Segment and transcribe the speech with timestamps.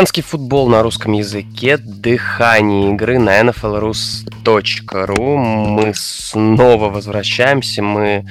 [0.00, 5.36] Американский футбол на русском языке, дыхание игры на nflrus.ru.
[5.36, 8.24] Мы снова возвращаемся, мы,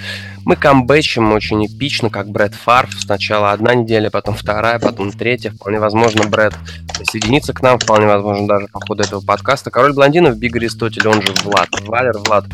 [0.45, 3.00] мы камбэчим очень эпично, как Брэд Фарф.
[3.00, 5.52] Сначала одна неделя, потом вторая, потом третья.
[5.52, 6.56] Вполне возможно, Брэд
[6.97, 9.70] присоединится к нам, вполне возможно, даже по ходу этого подкаста.
[9.70, 11.70] Король блондинов, Биг Аристотель, он же Влад.
[11.81, 12.45] Валер, Влад,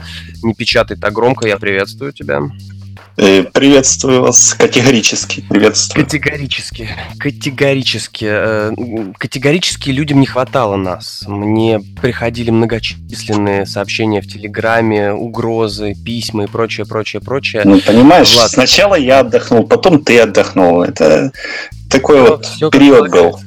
[0.44, 2.42] не печатай так громко, я приветствую тебя.
[3.18, 5.46] Э, приветствую вас категорически.
[5.48, 6.04] Приветствую.
[6.04, 6.90] Категорически.
[7.18, 8.26] Категорически.
[8.28, 8.72] Э,
[9.18, 11.24] категорически людям не хватало нас.
[11.26, 17.62] Мне приходили многочисленные сообщения в Телеграме, угрозы, письма и прочее, прочее, прочее.
[17.64, 18.52] Ну, понимаешь, Влад...
[18.52, 20.84] сначала я отдохнул, потом ты отдохнул.
[20.84, 21.32] Это
[21.90, 23.40] такой все, вот все период был.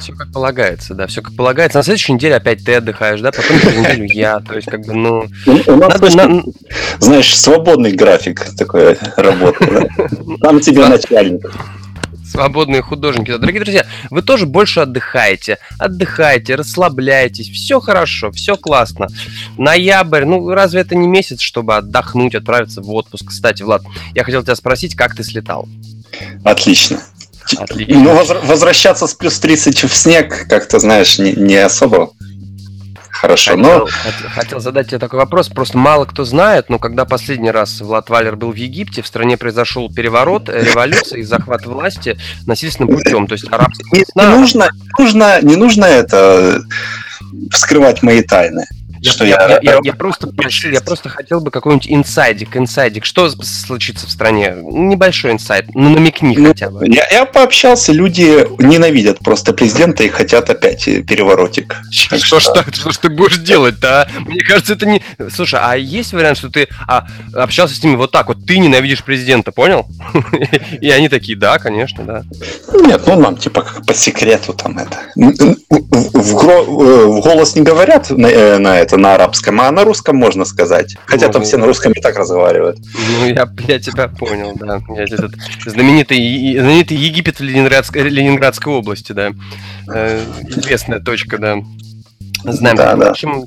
[0.00, 1.78] Все как полагается, да, все как полагается.
[1.78, 4.40] На следующей неделе опять ты отдыхаешь, да, потом через неделю я.
[4.40, 5.26] То есть, как бы, ну.
[5.46, 6.42] У нас, надо, на...
[6.98, 9.66] знаешь, свободный график такой работы.
[9.70, 10.36] Да?
[10.40, 11.50] Там тебе начальник
[12.34, 13.36] свободные художники.
[13.36, 15.58] Дорогие друзья, вы тоже больше отдыхаете.
[15.78, 17.48] Отдыхайте, расслабляйтесь.
[17.48, 19.06] Все хорошо, все классно.
[19.56, 23.28] Ноябрь, ну разве это не месяц, чтобы отдохнуть, отправиться в отпуск?
[23.28, 23.82] Кстати, Влад,
[24.16, 25.68] я хотел тебя спросить, как ты слетал?
[26.42, 26.98] Отлично.
[27.56, 28.00] Отлично.
[28.00, 32.10] Ну, возвращаться с плюс 30 в снег, как-то, знаешь, не, не особо
[33.24, 33.52] хорошо.
[33.52, 33.86] Хотел, но...
[33.86, 35.48] хотел, хотел задать тебе такой вопрос.
[35.48, 39.36] Просто мало кто знает, но когда последний раз Влад Валер был в Египте, в стране
[39.36, 43.26] произошел переворот, э, революция и захват власти насильственным путем.
[43.26, 46.62] То есть арабская не, не, нужно, нужно, не нужно это
[47.50, 48.66] вскрывать мои тайны.
[49.04, 53.04] Я, что я, я, я, я, просто прошу, я просто хотел бы какой-нибудь инсайдик, инсайдик.
[53.04, 54.56] Что случится в стране?
[54.62, 56.86] Небольшой инсайд, ну намекни ну, хотя бы.
[56.88, 61.76] Я, я пообщался, люди ненавидят просто президента и хотят опять переворотик.
[61.90, 64.20] Что, что, что, что, что ты будешь делать-то, а?
[64.20, 65.02] Мне кажется, это не...
[65.30, 69.04] Слушай, а есть вариант, что ты а, общался с ними вот так вот, ты ненавидишь
[69.04, 69.86] президента, понял?
[70.80, 72.24] И они такие, да, конечно, да.
[72.72, 74.98] Нет, ну нам типа по секрету там это.
[75.14, 80.96] В голос не говорят на это, это на арабском, а на русском можно сказать.
[81.06, 82.78] Хотя ну, там все на русском и так разговаривают.
[83.20, 84.80] Ну, я, я тебя понял, да.
[84.94, 85.32] Я, этот
[85.66, 89.32] знаменитый, знаменитый Египет в Ленинградской, Ленинградской области, да.
[89.92, 91.56] Э, известная точка, да.
[92.44, 92.76] Знаем.
[92.76, 93.06] Да, да.
[93.06, 93.46] В общем,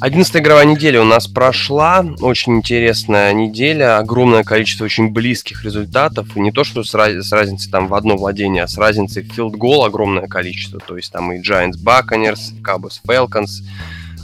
[0.00, 2.04] 11 игровая неделя у нас прошла.
[2.20, 3.98] Очень интересная неделя.
[3.98, 6.36] Огромное количество очень близких результатов.
[6.36, 9.22] И не то, что с, раз, с разницей там в одно владение, а с разницей
[9.22, 10.78] в филд гол огромное количество.
[10.78, 13.62] То есть там и Giants Buccaneers, и Cowboys Falcons,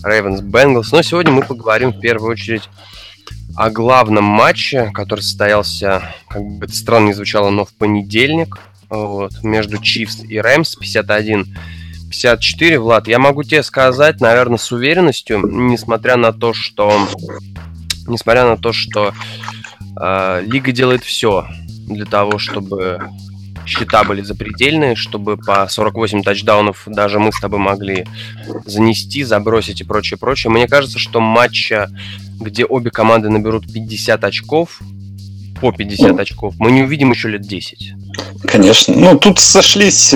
[0.05, 0.89] Ravens Bengals.
[0.93, 2.69] Но сегодня мы поговорим в первую очередь
[3.57, 8.59] о главном матче, который состоялся, как бы это странно не звучало, но в понедельник
[8.91, 11.47] вот, между Chiefs и Rams 51
[12.11, 12.79] 54.
[12.79, 17.09] Влад, я могу тебе сказать, наверное, с уверенностью, несмотря на то, что
[18.07, 19.13] несмотря на то, что
[20.01, 21.47] э, лига делает все
[21.89, 23.09] для того, чтобы
[23.67, 28.07] счета были запредельные, чтобы по 48 тачдаунов даже мы с тобой могли
[28.67, 30.51] занести, забросить и прочее, прочее.
[30.51, 31.91] Мне кажется, что матча,
[32.41, 34.81] где обе команды наберут 50 очков,
[35.61, 37.95] по 50 ну, очков, мы не увидим еще лет 10.
[38.47, 38.95] Конечно.
[38.95, 40.15] Ну, тут сошлись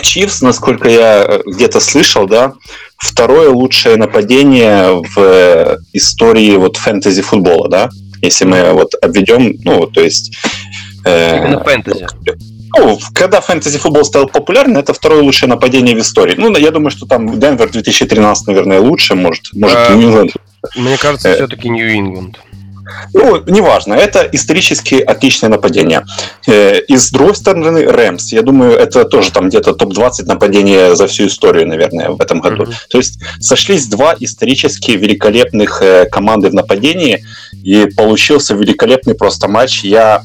[0.00, 2.54] Чивс, э, насколько я э, где-то слышал, да,
[2.96, 7.88] второе лучшее нападение в э, истории вот фэнтези футбола, да,
[8.22, 10.36] если мы вот обведем, ну, то есть
[11.06, 12.06] Именно фэнтези.
[12.78, 16.34] Ну, когда фэнтези футбол стал популярным, это второе лучшее нападение в истории.
[16.36, 20.32] Ну, я думаю, что там Денвер 2013, наверное, лучше, может, может, а, Нью-Ингланд.
[20.74, 22.38] Мне кажется, э, все-таки Нью-Ингланд.
[23.12, 26.04] Ну, неважно, это исторически отличное нападение.
[26.46, 31.06] Э, и с другой стороны, Рэмс, я думаю, это тоже там где-то топ-20 нападения за
[31.06, 32.64] всю историю, наверное, в этом году.
[32.64, 32.74] Mm-hmm.
[32.90, 37.24] То есть сошлись два исторически великолепных э, команды в нападении,
[37.64, 39.82] и получился великолепный просто матч.
[39.82, 40.22] Я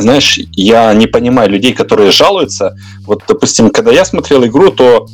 [0.00, 2.76] знаешь, я не понимаю людей, которые жалуются.
[3.06, 5.06] Вот, допустим, когда я смотрел игру, то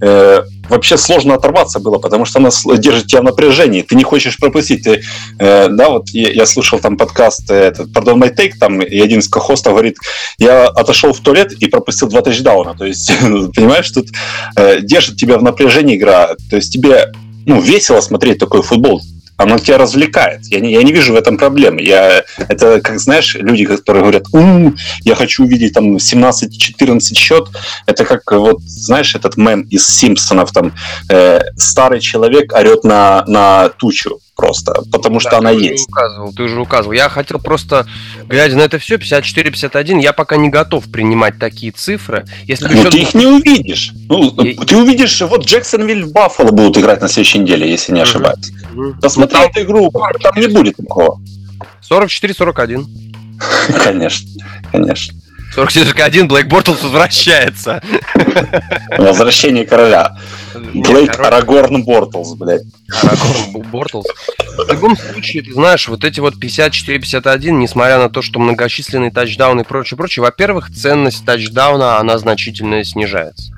[0.00, 3.82] э, вообще сложно оторваться было, потому что она держит тебя в напряжении.
[3.82, 4.84] Ты не хочешь пропустить.
[4.84, 5.02] Ты,
[5.38, 9.00] э, да, вот я, я слушал там подкаст э, этот, Pardon My Take, там, и
[9.00, 9.96] один из кохостов говорит,
[10.38, 12.74] я отошел в туалет и пропустил два тачдауна.
[12.74, 13.12] То есть,
[13.54, 14.08] понимаешь, тут
[14.56, 16.34] э, держит тебя в напряжении игра.
[16.50, 17.12] То есть тебе
[17.46, 19.02] ну, весело смотреть такой футбол
[19.36, 20.46] оно тебя развлекает.
[20.46, 21.82] Я не, я не вижу в этом проблемы.
[21.82, 27.48] Я, это, как знаешь, люди, которые говорят, ум, я хочу увидеть там 17-14 счет.
[27.86, 30.72] Это как, вот, знаешь, этот мем из Симпсонов, там,
[31.08, 35.88] э, старый человек орет на, на тучу просто, потому что да, она ты есть.
[35.88, 36.92] Указывал, ты уже указывал.
[36.92, 37.86] Я хотел просто,
[38.26, 42.24] глядя на это все, 54-51, я пока не готов принимать такие цифры.
[42.48, 42.90] Если ну, еще...
[42.90, 43.92] ты их не увидишь.
[44.08, 44.56] Ну, и...
[44.56, 48.50] Ты увидишь, вот Джексонвиль в Баффало будут играть на следующей неделе, если не ошибаюсь.
[48.74, 48.96] Угу.
[49.00, 49.50] Посмотри ну, там...
[49.50, 51.20] эту игру, там не будет такого.
[51.88, 52.84] 44-41.
[53.84, 54.28] Конечно,
[54.72, 55.14] конечно.
[55.56, 57.82] 44-1, Блейк Бортлс возвращается.
[58.98, 60.16] Возвращение короля.
[60.54, 62.62] Блейк Арагорн Бортлс, блядь.
[63.02, 64.06] Арагорн Бортлс.
[64.56, 69.62] В любом случае, ты знаешь, вот эти вот 54-51, несмотря на то, что многочисленные тачдауны
[69.62, 73.52] и прочее, прочее, во-первых, ценность тачдауна, она значительно снижается.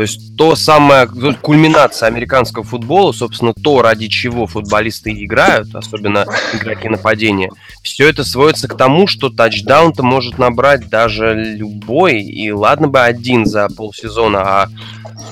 [0.00, 1.06] То есть то самое,
[1.42, 6.24] кульминация американского футбола, собственно, то, ради чего футболисты играют, особенно
[6.54, 7.50] игроки нападения,
[7.82, 13.44] все это сводится к тому, что тачдаун-то может набрать даже любой, и ладно бы один
[13.44, 14.68] за полсезона, а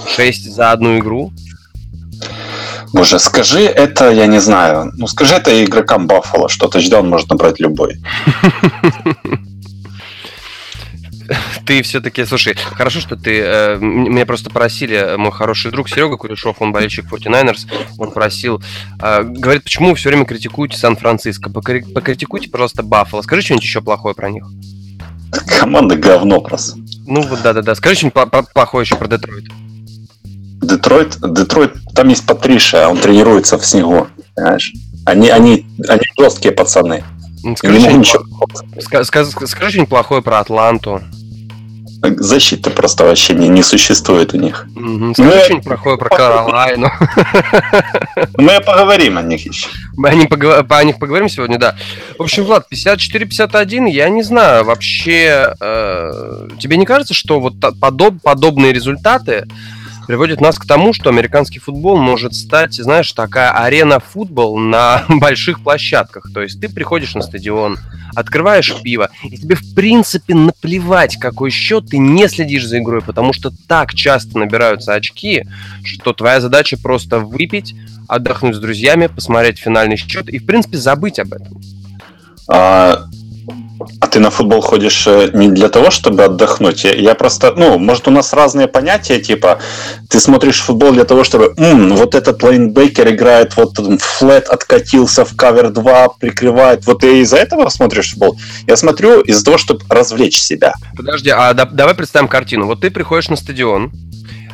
[0.07, 1.33] шесть за одну игру.
[2.93, 7.59] Боже, скажи это, я не знаю, ну скажи это игрокам Баффало, что тачдаун может набрать
[7.59, 8.03] любой.
[11.69, 16.17] ты все-таки, слушай, хорошо, что ты, э, меня просто просили, э, мой хороший друг Серега
[16.17, 17.67] Куришов, он болельщик 49ers,
[17.99, 18.63] он просил,
[19.03, 24.15] э, говорит, почему вы все время критикуете Сан-Франциско, покритикуйте, пожалуйста, Баффало, скажи что-нибудь еще плохое
[24.15, 24.47] про них.
[25.61, 26.79] Команда говно просто.
[27.07, 29.45] Ну вот да-да-да, скажи что-нибудь плохое еще про Детройт.
[30.63, 34.73] Детройт, Детройт, там есть Патриша, он тренируется в снегу, понимаешь?
[35.05, 37.05] Они, они, они жесткие пацаны.
[37.57, 41.03] Скажи, скажи что-нибудь плохое про Атланту.
[42.01, 44.67] Защиты просто вообще не, не существует у них.
[44.77, 45.15] Угу.
[45.15, 45.43] Скажи Мы...
[45.43, 46.91] что-нибудь плохое про Каролайну.
[48.37, 49.69] Мы поговорим о них еще.
[49.97, 50.65] Мы о них, поговор...
[50.69, 51.77] о них поговорим сегодня, да.
[52.19, 58.23] В общем, Влад, 54-51, я не знаю, вообще, э, тебе не кажется, что вот подоб...
[58.23, 59.47] подобные результаты
[60.09, 65.63] приводит нас к тому, что американский футбол может стать, знаешь, такая арена футбол на больших
[65.63, 66.33] площадках.
[66.33, 67.77] То есть ты приходишь на стадион,
[68.15, 73.35] открываешь пиво, и тебе в принципе наплевать, какой счет, ты не следишь за игрой, потому
[73.35, 75.45] что так часто набираются очки,
[75.85, 77.75] что твоя задача просто выпить,
[78.09, 81.61] отдохнуть с друзьями, посмотреть финальный счет и, в принципе, забыть об этом.
[82.49, 83.05] А,
[84.01, 86.85] а ты на футбол ходишь э, не для того, чтобы отдохнуть.
[86.85, 89.59] Я просто, ну, может, у нас разные понятия, типа,
[90.09, 95.37] ты смотришь футбол для того, чтобы, М, вот этот лейнбекер играет, вот флет откатился в
[95.37, 96.87] кавер 2, прикрывает.
[96.87, 98.39] Вот ты из-за этого смотришь футбол?
[98.67, 100.75] Я смотрю из-за того, чтобы развлечь себя.
[100.97, 102.67] Подожди, а да, давай представим картину.
[102.67, 103.93] Вот ты приходишь на стадион,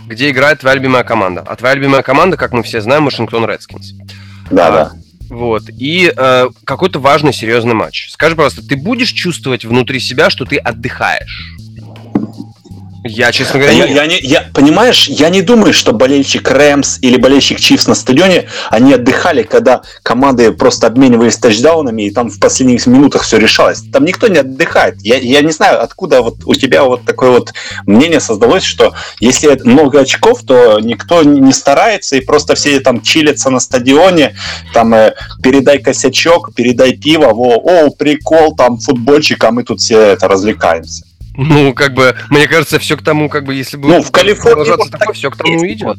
[0.07, 1.43] где играет твоя любимая команда.
[1.47, 3.93] А твоя любимая команда, как мы все знаем, Вашингтон Редскинс.
[4.51, 4.93] Да, а, да.
[5.29, 5.65] Вот.
[5.69, 8.11] И э, какой-то важный, серьезный матч.
[8.11, 11.55] Скажи, пожалуйста, ты будешь чувствовать внутри себя, что ты отдыхаешь?
[13.07, 17.19] Я, честно говоря, я, я, не, я, понимаешь, я не думаю, что болельщик Рэмс или
[17.19, 22.87] болельщик Чифс на стадионе, они отдыхали, когда команды просто обменивались тачдаунами, и там в последних
[22.87, 23.83] минутах все решалось.
[23.93, 25.03] Там никто не отдыхает.
[25.03, 27.53] Я, я не знаю, откуда вот у тебя вот такое вот
[27.85, 33.51] мнение создалось, что если много очков, то никто не старается, и просто все там чилятся
[33.51, 34.35] на стадионе,
[34.73, 40.01] там э, передай косячок, передай пиво, во, о, прикол, там футбольчик, а мы тут все
[40.01, 41.05] это развлекаемся.
[41.37, 44.71] Ну, как бы, мне кажется, все к тому, как бы, если бы ну, в Калифорнии
[44.71, 45.99] вот такое, все к тому идет.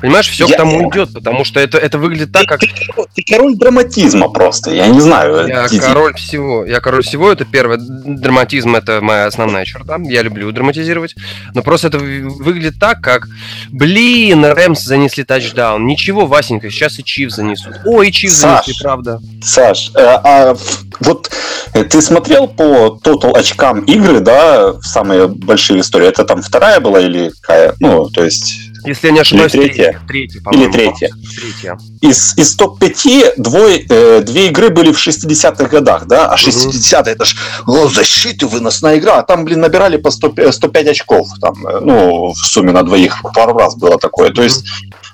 [0.00, 2.60] Понимаешь, все я, к тому идет, потому что это, это выглядит так, как...
[2.60, 5.46] Ты король драматизма просто, я не знаю.
[5.46, 5.78] Я иди.
[5.78, 6.64] король всего.
[6.64, 7.78] Я король всего, это первое.
[7.78, 9.98] Драматизм это моя основная черта.
[10.02, 11.14] Я люблю драматизировать.
[11.54, 13.28] Но просто это выглядит так, как,
[13.70, 15.86] блин, Рэмс занесли тачдаун.
[15.86, 17.80] Ничего, Васенька, сейчас и Чив занесут.
[17.84, 19.20] О, и Чив занесли, правда.
[19.42, 20.56] Саш, э, а
[21.00, 21.30] вот
[21.74, 26.08] э, ты смотрел по тотал очкам игры, да, в самые большие истории?
[26.08, 27.74] Это там вторая была или какая?
[27.80, 30.00] Ну, то есть если я не ошибаюсь, Или третья.
[30.08, 31.10] третья Или третья.
[31.40, 31.78] третья.
[32.00, 36.28] Из, из топ-5 двое, э, две игры были в 60-х годах, да?
[36.28, 39.18] А 60-е это ж о, защиты, выносная игра.
[39.18, 41.28] А там, блин, набирали по 100, 105 очков.
[41.40, 44.30] Там, э, ну, в сумме на двоих пару раз было такое.
[44.30, 44.64] То есть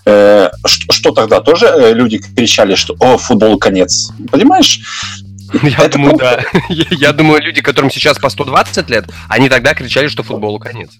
[0.04, 1.40] э, что, что тогда?
[1.40, 4.10] Тоже э, люди кричали, что о, футбол конец.
[4.30, 4.80] Понимаешь?
[5.62, 6.44] Я это думаю, просто...
[6.52, 6.60] да.
[6.68, 10.90] Я, я думаю, люди, которым сейчас по 120 лет, они тогда кричали, что футболу конец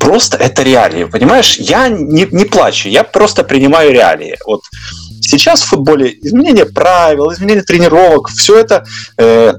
[0.00, 1.56] просто это реалии, понимаешь?
[1.56, 4.36] Я не, не плачу, я просто принимаю реалии.
[4.46, 4.62] Вот
[5.20, 8.84] сейчас в футболе изменение правил, изменение тренировок, все это
[9.18, 9.54] э,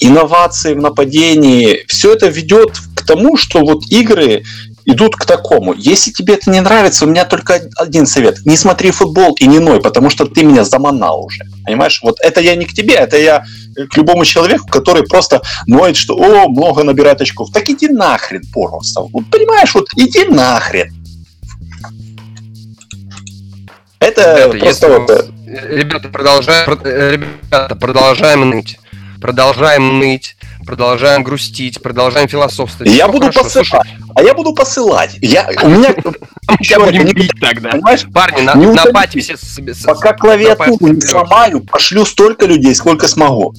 [0.00, 4.44] инновации в нападении, все это ведет к тому, что вот игры
[4.86, 5.74] идут к такому.
[5.74, 8.46] Если тебе это не нравится, у меня только один совет.
[8.46, 11.44] Не смотри футбол и не ной, потому что ты меня заманал уже.
[11.64, 12.00] Понимаешь?
[12.02, 13.44] Вот это я не к тебе, это я
[13.90, 17.50] к любому человеку, который просто ноет, что «О, много набирает очков».
[17.52, 19.02] Так иди нахрен просто.
[19.02, 20.94] Вот, понимаешь, вот иди нахрен.
[23.98, 25.10] Это ребята, просто вот...
[25.10, 28.78] Э, ребята, продолжаем, ребята, продолжаем ныть.
[29.20, 30.35] Продолжаем ныть
[30.66, 32.92] продолжаем грустить, продолжаем философствовать.
[32.92, 33.44] Я буду хорошо.
[33.44, 33.68] посылать.
[33.68, 33.80] Слушай,
[34.14, 35.16] а я буду посылать.
[35.22, 35.94] Я, у меня...
[36.58, 37.70] Еще будем бить тогда.
[37.70, 38.04] Понимаешь?
[38.12, 39.36] Парни, на, на пати все...
[39.84, 43.54] Пока клавиатуру не сломаю, пошлю столько людей, сколько смогу.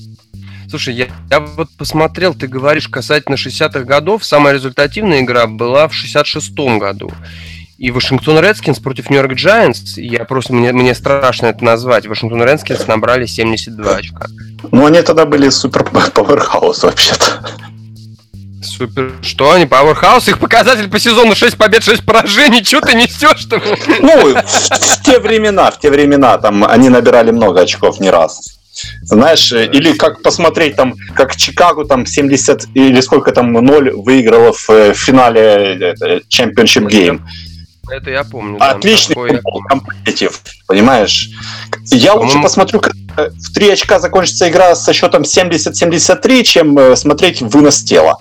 [0.69, 5.93] Слушай, я, я вот посмотрел, ты говоришь касательно 60-х годов, самая результативная игра была в
[5.93, 7.09] 66-м году.
[7.77, 12.88] И Вашингтон Редскинс против Нью-Йорк Giants, я просто, мне, мне страшно это назвать, Вашингтон Редскинс
[12.88, 14.27] набрали 72 очка.
[14.72, 17.46] Ну, они тогда были супер пауэрхаус вообще-то.
[18.63, 19.13] Супер.
[19.22, 20.29] Что они, Powerhouse?
[20.29, 22.63] Их показатель по сезону 6 побед, 6 поражений.
[22.63, 23.62] Что ты несешь-то?
[24.01, 28.60] Ну, в, те времена, в те времена, там, они набирали много очков не раз.
[29.03, 34.67] Знаешь, или как посмотреть там, как Чикаго там 70 или сколько там 0 выиграло в,
[34.69, 35.96] в финале
[36.29, 37.22] Championship Game.
[37.89, 38.58] Это я помню.
[38.60, 41.29] Отличный компетитив, понимаешь?
[41.86, 47.82] Я лучше посмотрю, как в 3 очка закончится игра со счетом 70-73, чем смотреть вынос
[47.84, 48.20] тела.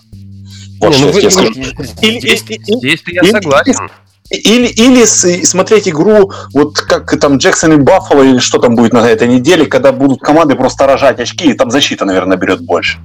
[0.80, 3.90] Вот Не, ну вы, или, здесь, или, здесь я или, согласен.
[4.30, 9.08] Или, или смотреть игру, вот как там Джексон и Баффало, или что там будет на
[9.08, 12.98] этой неделе, когда будут команды просто рожать очки, и там защита, наверное, берет больше.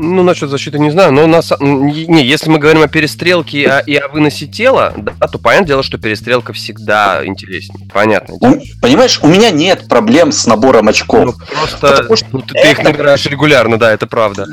[0.00, 1.52] Ну, насчет защиты не знаю, но нас...
[1.58, 5.66] не, если мы говорим о перестрелке и о, и о выносе тела, да, то понятное
[5.66, 7.88] дело, что перестрелка всегда интереснее.
[7.92, 8.34] Понятно.
[8.34, 11.24] У, понимаешь, у меня нет проблем с набором очков.
[11.24, 12.62] Ну, просто что ну, ты, это...
[12.62, 14.46] ты их набираешь регулярно, да, это правда.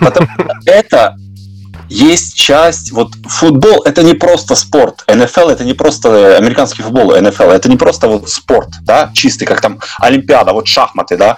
[0.00, 0.26] Потому
[0.66, 1.16] это
[1.92, 7.50] есть часть, вот футбол это не просто спорт, НФЛ это не просто американский футбол, НФЛ
[7.50, 11.36] это не просто вот спорт, да, чистый, как там Олимпиада, вот шахматы, да,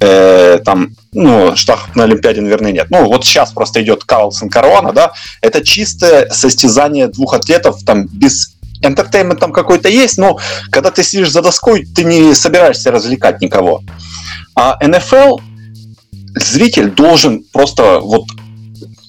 [0.00, 2.86] э, там, ну, шахмат на Олимпиаде, наверное, нет.
[2.90, 8.56] Ну, вот сейчас просто идет Карлсон Корона, да, это чистое состязание двух атлетов, там, без
[8.82, 10.38] Entertainment там какой-то есть, но
[10.70, 13.82] когда ты сидишь за доской, ты не собираешься развлекать никого.
[14.54, 15.38] А НФЛ
[16.34, 18.24] зритель должен просто вот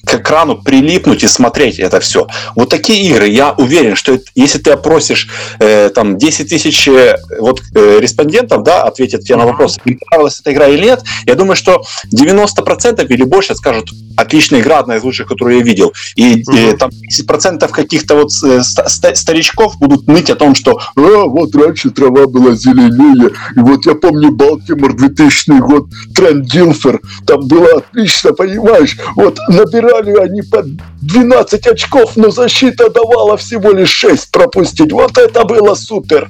[0.08, 2.28] к экрану прилипнуть и смотреть это все.
[2.56, 5.28] Вот такие игры, я уверен, что это, если ты опросишь
[5.60, 10.40] э, там 10 тысяч э, вот, э, респондентов, да, ответят тебе на вопрос, им понравилась
[10.40, 11.84] эта игра или нет, я думаю, что
[12.14, 15.94] 90% или больше скажут, отличная игра, одна из лучших, которую я видел.
[16.16, 16.58] И угу.
[16.58, 21.92] э, там 10% каких-то вот э, старичков будут ныть о том, что а, вот раньше
[21.92, 28.34] трава была зеленее, и вот я помню Балтимор 2000 год, Трент Дилфер, там было отлично,
[28.34, 30.64] понимаешь, вот набирали набрали они по
[31.02, 34.92] 12 очков, но защита давала всего лишь 6 пропустить.
[34.92, 36.30] Вот это было супер!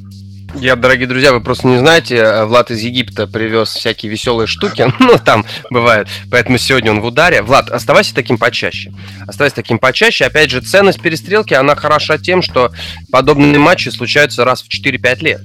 [0.55, 4.91] Я, дорогие друзья, вы просто не знаете, э, Влад из Египта привез всякие веселые штуки,
[5.00, 7.41] ну, там бывает, поэтому сегодня он в ударе.
[7.41, 8.91] Влад, оставайся таким почаще.
[9.27, 10.25] Оставайся таким почаще.
[10.25, 12.71] Опять же, ценность перестрелки, она хороша тем, что
[13.12, 15.41] подобные матчи случаются раз в 4-5 лет.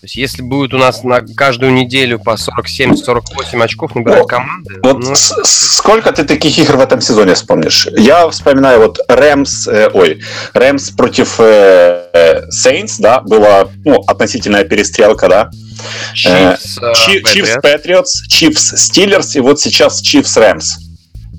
[0.00, 4.74] То есть, если будет у нас на каждую неделю по 47-48 очков набирать ну, команды...
[4.80, 7.88] Вот ну, сколько ты таких игр в этом сезоне вспомнишь?
[7.96, 10.22] Я вспоминаю вот Рэмс, э, ой,
[10.54, 15.50] Рэмс против э, э, Saints, да, была ну, относительная перестрелка, да.
[16.14, 20.64] Chiefs, э, Chiefs Patriots, Chiefs Steelers и вот сейчас Chiefs Rams.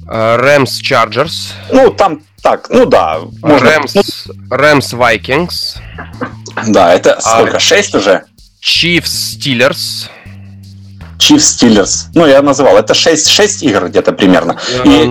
[0.05, 1.53] Рэмс Chargers.
[1.71, 3.21] Ну, там так, ну да.
[3.41, 5.77] Рэмс, Рэмс Vikings.
[6.67, 7.55] Да, это сколько?
[7.57, 8.23] А, Шесть уже?
[8.61, 10.09] Chiefs Steelers.
[11.17, 12.09] Chiefs Steelers.
[12.13, 12.77] Ну, я называл.
[12.77, 14.57] Это 6, 6 игр где-то примерно.
[14.85, 15.05] И...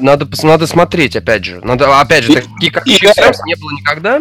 [0.00, 1.60] Надо, надо смотреть, опять же.
[1.62, 4.20] Надо, опять же, такие как и, Chiefs не было никогда.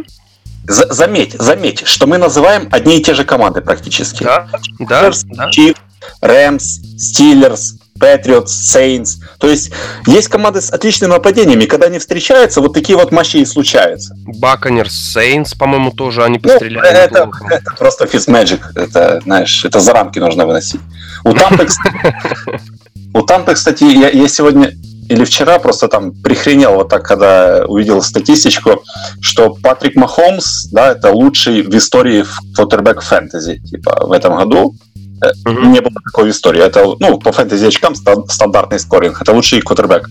[0.65, 4.23] Заметь, заметь, что мы называем одни и те же команды практически.
[4.23, 4.47] Да,
[4.79, 5.49] да, да.
[5.49, 5.77] Chiefs,
[6.21, 6.63] Rams,
[6.97, 9.21] Steelers, Patriots, Saints.
[9.39, 9.71] То есть
[10.05, 14.15] есть команды с отличными нападениями, когда они встречаются, вот такие вот матчи и случаются.
[14.41, 16.85] Buccaneers, Saints, по-моему, тоже они ну, постреляли.
[16.85, 18.61] Ну, это, это просто Fitzmagic.
[18.75, 20.81] Это, знаешь, это за рамки нужно выносить.
[21.23, 21.67] У Тампы,
[23.13, 24.73] у Тампы, кстати, я, я сегодня
[25.09, 28.83] или вчера просто там прихренел вот так, когда увидел статистичку,
[29.21, 34.75] что Патрик Махомс, да, это лучший в истории в квотербек фэнтези, типа, в этом году.
[35.45, 35.65] Угу.
[35.69, 36.61] Не было такой истории.
[36.61, 39.21] Это, ну, по фэнтези очкам стандартный скоринг.
[39.21, 40.09] Это лучший квотербек.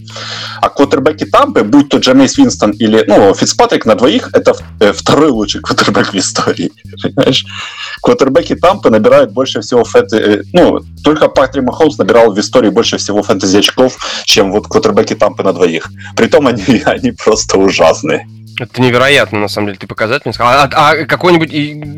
[0.61, 5.31] А квотербеки Тампы, будь то Джамейс Винстон или, ну, Фицпатрик на двоих, это э, второй
[5.31, 6.71] лучший квотербек в истории.
[7.03, 7.45] Понимаешь?
[8.03, 10.23] Квотербеки Тампы набирают больше всего фэнтези...
[10.23, 15.15] Э, ну, только Патрик Махолмс набирал в истории больше всего фэнтези очков, чем вот квотербеки
[15.15, 15.91] Тампы на двоих.
[16.17, 18.27] Притом они, они просто ужасные.
[18.59, 20.53] Это невероятно, на самом деле, ты показатель сказал.
[20.53, 21.51] А, а какой-нибудь,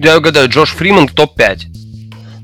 [0.04, 1.60] я угадаю, Джош Фриман топ-5.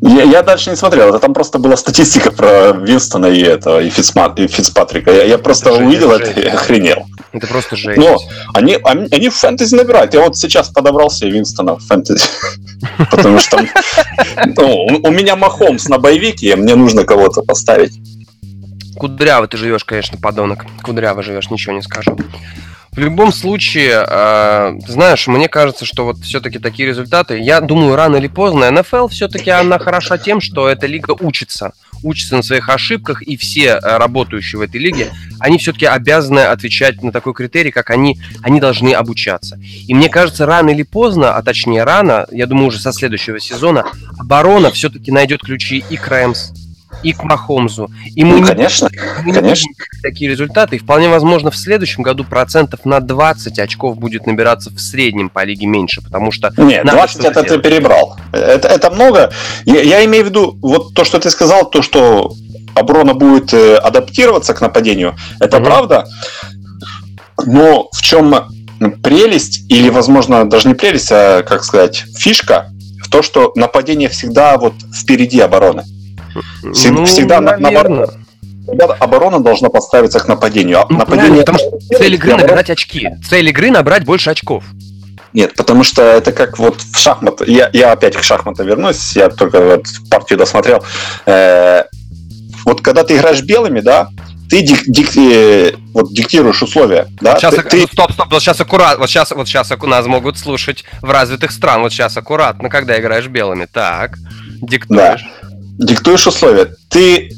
[0.00, 3.88] Я, я дальше не смотрел, это там просто была статистика про Винстона и этого, и,
[3.88, 5.10] Фицма, и Фицпатрика.
[5.10, 7.06] Я, я просто это увидел жесть, это и охренел.
[7.32, 7.98] Это просто жесть.
[7.98, 8.18] Но
[8.54, 10.14] они, они, они в фэнтези набирают.
[10.14, 12.26] Я вот сейчас подобрал себе Винстона в фэнтези.
[13.10, 13.58] Потому что
[14.56, 17.98] ну, у меня Махомс на боевике, мне нужно кого-то поставить.
[18.96, 20.64] Кудряво ты живешь, конечно, подонок.
[20.82, 22.16] Кудряво живешь, ничего не скажу.
[22.96, 28.16] В любом случае, э, знаешь, мне кажется, что вот все-таки такие результаты, я думаю, рано
[28.16, 33.22] или поздно НФЛ все-таки она хороша тем, что эта лига учится учатся на своих ошибках,
[33.22, 35.10] и все э, работающие в этой лиге,
[35.40, 39.58] они все-таки обязаны отвечать на такой критерий, как они, они должны обучаться.
[39.86, 43.84] И мне кажется, рано или поздно, а точнее рано, я думаю, уже со следующего сезона,
[44.18, 46.52] оборона все-таки найдет ключи и к Рэмс,
[47.02, 47.90] и к Махомзу.
[48.14, 48.88] И мы ну, конечно,
[49.24, 49.70] не, конечно.
[50.02, 50.76] такие результаты.
[50.76, 55.44] И вполне возможно, в следующем году процентов на 20 очков будет набираться в среднем по
[55.44, 56.52] лиге меньше, потому что...
[56.56, 58.16] Нет, 20 это ты перебрал.
[58.32, 59.32] Это, это много.
[59.64, 62.32] Я, я имею в виду, вот то, что ты сказал, то, что
[62.74, 65.66] оборона будет э, адаптироваться к нападению, это угу.
[65.66, 66.06] правда.
[67.44, 68.34] Но в чем
[69.02, 72.70] прелесть, или, возможно, даже не прелесть, а, как сказать, фишка,
[73.02, 75.84] в то, что нападение всегда вот впереди обороны.
[76.72, 78.08] Всегда, ну, всегда наверное.
[78.66, 80.80] на, оборона должна подставиться к нападению.
[80.80, 81.40] А ну, нападение...
[81.40, 83.10] Потому что цель игры набирать очки.
[83.28, 84.64] Цель игры набрать больше очков.
[85.32, 87.44] Нет, потому что это как вот в шахматы.
[87.46, 90.82] Я, я опять к шахматам вернусь, я только вот партию досмотрел.
[91.26, 91.84] Э,
[92.64, 94.08] вот когда ты играешь белыми, да,
[94.48, 97.36] ты дик, дик, э, вот диктируешь условия, да?
[97.36, 97.76] Сейчас, ты, ты...
[97.82, 101.50] Ну, стоп, стоп, вот сейчас аккуратно, вот сейчас, вот сейчас нас могут слушать в развитых
[101.50, 104.16] стран, вот сейчас аккуратно, когда играешь белыми, так,
[104.62, 105.22] диктуешь.
[105.22, 105.45] Да
[105.78, 106.74] диктуешь условия.
[106.90, 107.30] Ты,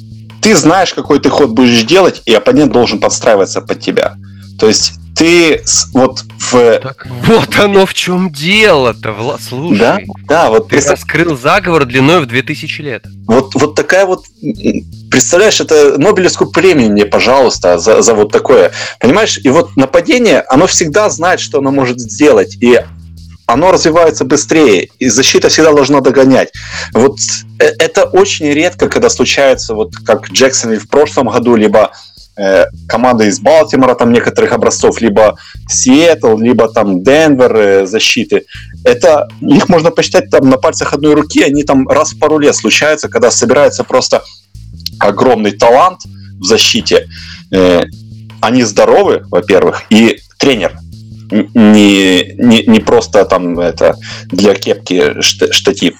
[0.42, 4.16] ты знаешь, какой ты ход будешь делать, и оппонент должен подстраиваться под тебя.
[4.58, 6.78] То есть ты вот в...
[6.78, 9.78] Так вот оно в чем дело-то, Влад, слушай.
[9.78, 10.64] Да, да, вот...
[10.64, 10.96] Ты представ...
[10.96, 13.04] раскрыл заговор длиной в 2000 лет.
[13.26, 14.24] Вот, вот такая вот...
[15.10, 18.70] Представляешь, это Нобелевскую премию мне, пожалуйста, за, за вот такое.
[19.00, 19.38] Понимаешь?
[19.42, 22.56] И вот нападение, оно всегда знает, что оно может сделать.
[22.60, 22.80] И
[23.48, 26.52] оно развивается быстрее, и защита всегда должна догонять.
[26.92, 27.18] Вот
[27.58, 31.90] э, это очень редко, когда случается, вот как Джексон в прошлом году, либо
[32.36, 38.44] э, команда из Балтимора, там некоторых образцов, либо Сиэтл, либо там Денвер э, защиты.
[38.84, 42.54] Это их можно посчитать там на пальцах одной руки, они там раз в пару лет
[42.54, 44.22] случаются, когда собирается просто
[44.98, 46.00] огромный талант
[46.38, 47.08] в защите.
[47.50, 47.80] Э,
[48.42, 50.78] они здоровы, во-первых, и тренер
[51.30, 53.94] не, не, не просто там это
[54.30, 55.94] для кепки штатив.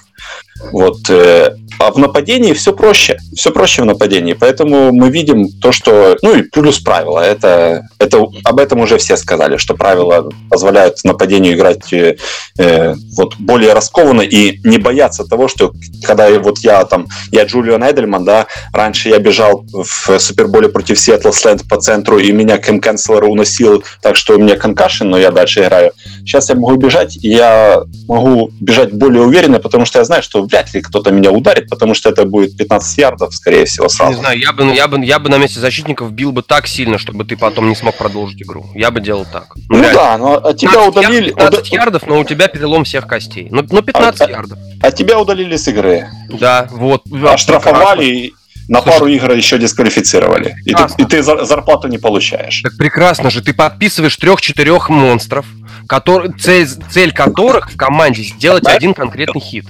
[0.71, 1.09] Вот.
[1.09, 3.17] Э, а в нападении все проще.
[3.35, 4.33] Все проще в нападении.
[4.33, 6.17] Поэтому мы видим то, что...
[6.21, 7.19] Ну и плюс правила.
[7.19, 12.17] Это, это, об этом уже все сказали, что правила позволяют нападению играть э,
[12.57, 17.07] э, вот более раскованно и не бояться того, что когда вот я там...
[17.31, 22.31] Я Джулиан Эдельман, да, раньше я бежал в Суперболе против Сиэтл Сленд по центру, и
[22.33, 25.93] меня Кэм Кэнслер уносил так, что у меня конкашен, но я дальше играю.
[26.25, 30.48] Сейчас я могу бежать, и я могу бежать более уверенно, потому что я знаю, что
[30.49, 34.13] вряд ли кто-то меня ударит, потому что это будет 15 ярдов, скорее всего, сразу.
[34.13, 36.97] Не знаю, я бы, я бы, я бы на месте защитников бил бы так сильно,
[36.97, 38.65] чтобы ты потом не смог продолжить игру.
[38.73, 39.55] Я бы делал так.
[39.69, 41.29] Ну, ну да, но от тебя удалили...
[41.29, 43.47] 15 ярдов, но у тебя перелом всех костей.
[43.51, 44.57] Ну, ну 15 а, ярдов.
[44.81, 46.07] А, а тебя удалили с игры.
[46.29, 47.03] Да, вот.
[47.11, 48.33] Оштрафовали
[48.69, 50.55] на Слушай, пару игр еще дисквалифицировали.
[50.63, 52.61] И ты, и ты зарплату не получаешь.
[52.61, 55.47] Так прекрасно же, ты подписываешь трех-четырех монстров,
[55.87, 58.73] который, цель, цель которых в команде сделать да?
[58.73, 59.65] один конкретный хит.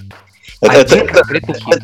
[0.61, 1.23] Это, это, это,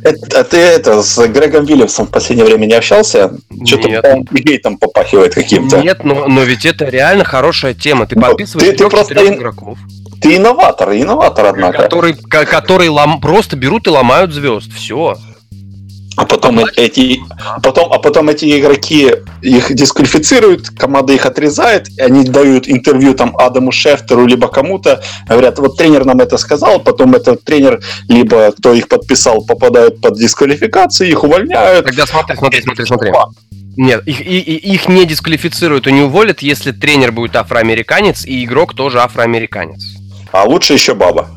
[0.03, 3.31] это, а ты это с Грегом Вильямсом в последнее время не общался?
[3.65, 5.81] Что-то Гей там попахивает каким-то.
[5.81, 8.05] Нет, но, но ведь это реально хорошая тема.
[8.05, 9.77] Ты подписываешь ты, ты просто игроков.
[10.21, 11.83] Ты инноватор, инноватор, однако.
[11.83, 14.73] Который, который лом, просто берут и ломают звезд.
[14.73, 15.17] Все.
[16.17, 17.19] А потом эти,
[17.61, 23.35] потом, а потом эти игроки их дисквалифицируют, команда их отрезает, и они дают интервью там
[23.37, 28.73] Адаму Шефтеру либо кому-то, говорят, вот тренер нам это сказал, потом этот тренер либо кто
[28.73, 31.85] их подписал попадает под дисквалификацию, их увольняют.
[31.85, 33.11] Тогда смотри, смотри, смотри, смотри.
[33.77, 38.73] Нет, их, и, их не дисквалифицируют и не уволят, если тренер будет афроамериканец и игрок
[38.73, 39.83] тоже афроамериканец.
[40.31, 41.29] А лучше еще баба.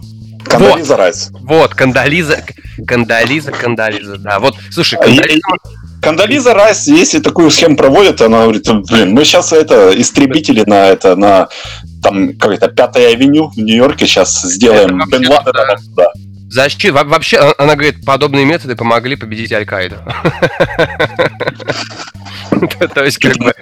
[0.44, 1.30] Кандализа вот, Райс.
[1.32, 2.44] Вот, Кандализа,
[2.86, 4.38] Кандализа, Кандализа, да.
[4.38, 5.40] Вот, слушай, Кандализа...
[6.00, 11.16] Кандализа Райс, если такую схему проводят, она говорит, блин, мы сейчас это истребители на это,
[11.16, 11.48] на
[12.02, 16.06] там какая-то пятая авеню в Нью-Йорке сейчас сделаем Бен Ладена да.
[16.50, 19.96] Защит, вообще, а, она говорит, подобные методы помогли победить Аль-Каиду.
[22.94, 23.52] То есть, как бы,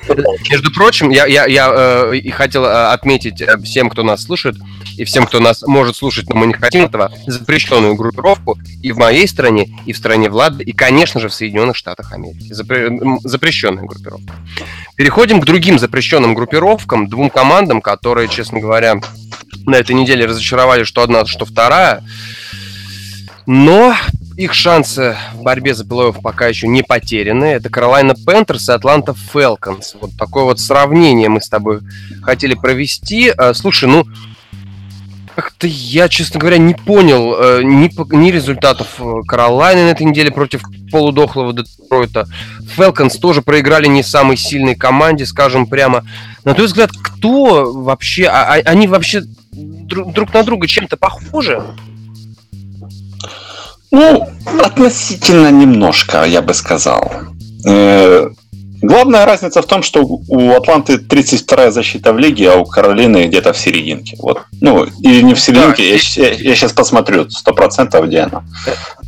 [0.48, 4.54] между прочим, я, э, хотел э, отметить э, всем, кто нас слушает,
[4.96, 8.98] и всем, кто нас может слушать, но мы не хотим этого, запрещенную группировку и в
[8.98, 12.52] моей стране, и в стране Влада, и, конечно же, в Соединенных Штатах Америки.
[12.52, 12.90] Запре...
[13.22, 14.34] Запрещенная группировка.
[14.96, 19.00] Переходим к другим запрещенным группировкам, двум командам, которые, честно говоря,
[19.66, 22.02] на этой неделе разочаровали, что одна, что вторая.
[23.46, 23.94] Но
[24.36, 27.44] их шансы в борьбе за плей-офф пока еще не потеряны.
[27.44, 29.94] Это Каролайна Пентерс и Атланта Фелконс.
[30.00, 31.80] Вот такое вот сравнение мы с тобой
[32.22, 33.30] хотели провести.
[33.30, 34.04] А, слушай, ну,
[35.36, 40.30] как-то я, честно говоря, не понял э, ни, ни результатов э, Каролайны на этой неделе
[40.30, 42.26] против полудохлого Детройта.
[42.74, 46.06] Фелконс тоже проиграли не самой сильной команде, скажем прямо.
[46.44, 48.28] На твой взгляд, кто вообще...
[48.28, 51.62] А, а, они вообще друг, друг на друга чем-то похожи?
[53.90, 54.26] Ну,
[54.64, 57.12] относительно немножко, я бы сказал.
[57.66, 58.30] Э,
[58.86, 63.52] главная разница в том, что у Атланты 32-я защита в лиге, а у Каролины где-то
[63.52, 64.16] в серединке.
[64.18, 64.42] Вот.
[64.60, 68.44] Ну, и не в серединке, да, я, я, я сейчас посмотрю 100% где она.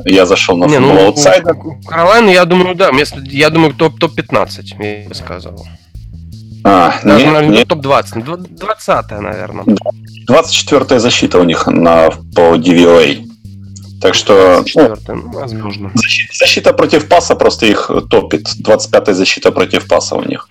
[0.05, 1.57] Я зашел на не, ну, аутсайдер.
[1.57, 5.67] У Каролины, я думаю, да, место, я думаю, топ-15, топ я бы сказал.
[6.65, 7.69] А, Даже, нет, наверное, нет.
[7.69, 9.65] топ-20, 20 наверное.
[10.29, 13.28] 24-я защита у них на, по DVOA.
[14.01, 15.91] Так что ну, возможно.
[15.95, 18.47] Защита, защита против паса просто их топит.
[18.63, 20.49] 25-я защита против паса у них.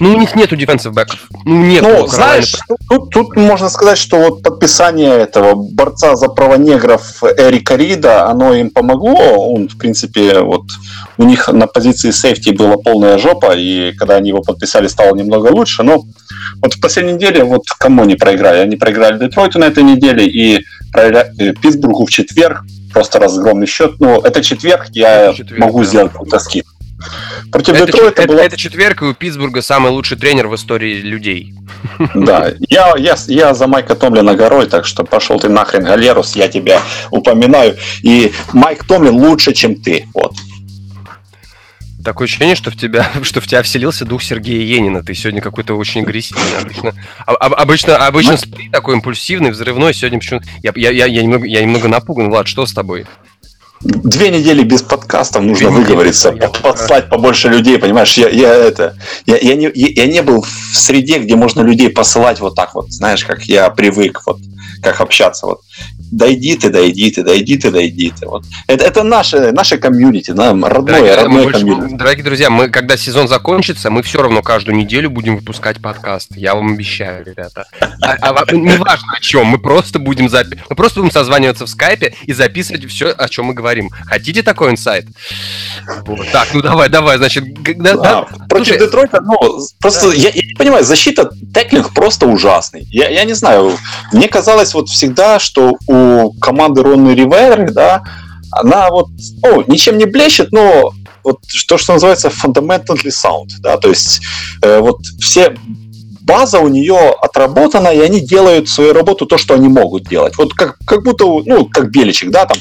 [0.00, 1.20] Ну, у них нету дефенсив бэков.
[1.44, 1.82] Ну, нет.
[1.82, 2.54] Ну, знаешь,
[2.88, 8.54] тут, тут можно сказать, что вот подписание этого борца за права негров Эрика Рида, оно
[8.54, 9.52] им помогло.
[9.54, 10.64] Он, в принципе, вот
[11.16, 15.46] у них на позиции сейфти была полная жопа, и когда они его подписали, стало немного
[15.48, 15.84] лучше.
[15.84, 16.04] Но
[16.60, 18.58] вот в последней неделе, вот кому они проиграли?
[18.58, 22.62] Они проиграли Детройту на этой неделе и проиграли Питтсбургу в четверг.
[22.94, 23.96] Просто разгромный счет.
[23.98, 25.84] Ну, это четверг, я это четверг, могу да.
[25.84, 26.70] сделать какой скидку.
[27.50, 28.42] Против это, Детройта это, была...
[28.42, 31.52] это четверг, и у Питтсбурга самый лучший тренер в истории людей.
[32.14, 36.48] Да, я, я, я за Майка Томлина горой, так что пошел ты нахрен, Галерус, я
[36.48, 36.80] тебя
[37.10, 37.76] упоминаю.
[38.02, 40.08] И Майк Томлин лучше, чем ты.
[40.14, 40.32] Вот.
[42.04, 45.02] Такое ощущение, что в тебя, что в тебя вселился дух Сергея Енина.
[45.02, 46.42] Ты сегодня какой-то очень агрессивный.
[46.60, 46.92] Обычно,
[47.26, 48.38] а, обычно, обычно
[48.70, 49.94] такой импульсивный, взрывной.
[49.94, 52.28] Сегодня почему я, я, я, я, немного, я немного напуган.
[52.28, 53.06] Влад, что с тобой?
[53.84, 58.14] две недели без подкастов нужно две выговориться, недели, подслать побольше людей, понимаешь?
[58.14, 62.40] Я, я это, я, я, не, я не был в среде, где можно людей посылать
[62.40, 64.38] вот так вот, знаешь, как я привык, вот
[64.84, 65.46] как общаться.
[65.46, 65.60] Вот
[66.14, 68.26] дойди ты, дойди ты, дойди ты, дойди ты.
[68.26, 68.44] Вот.
[68.66, 71.94] Это, это наше, наше комьюнити, нам родное, дорогие, родное больше, комьюнити.
[71.94, 76.30] Дорогие друзья, мы, когда сезон закончится, мы все равно каждую неделю будем выпускать подкаст.
[76.36, 77.66] Я вам обещаю, ребята.
[77.80, 82.14] А, а, неважно о чем, мы просто будем запи- мы просто будем созваниваться в скайпе
[82.22, 83.90] и записывать все, о чем мы говорим.
[84.06, 85.06] Хотите такой инсайт?
[86.06, 86.30] Вот.
[86.32, 87.44] Так, ну давай, давай, значит.
[87.78, 88.22] Да, да.
[88.48, 89.36] Против Слушай, Детройта, ну,
[89.80, 90.14] просто да.
[90.14, 92.86] я, я не понимаю, защита теклинг просто ужасный.
[92.90, 93.76] Я, я не знаю,
[94.12, 98.02] мне казалось вот всегда, что у команды Ронны Риверы, да,
[98.50, 99.08] она вот,
[99.42, 100.92] ну, ничем не блещет, но
[101.24, 104.20] вот то, что называется fundamentally sound, да, то есть
[104.62, 105.56] э, вот все
[106.20, 110.36] база у нее отработана, и они делают свою работу то, что они могут делать.
[110.38, 112.56] Вот как, как будто, ну, как Беличек, да, там,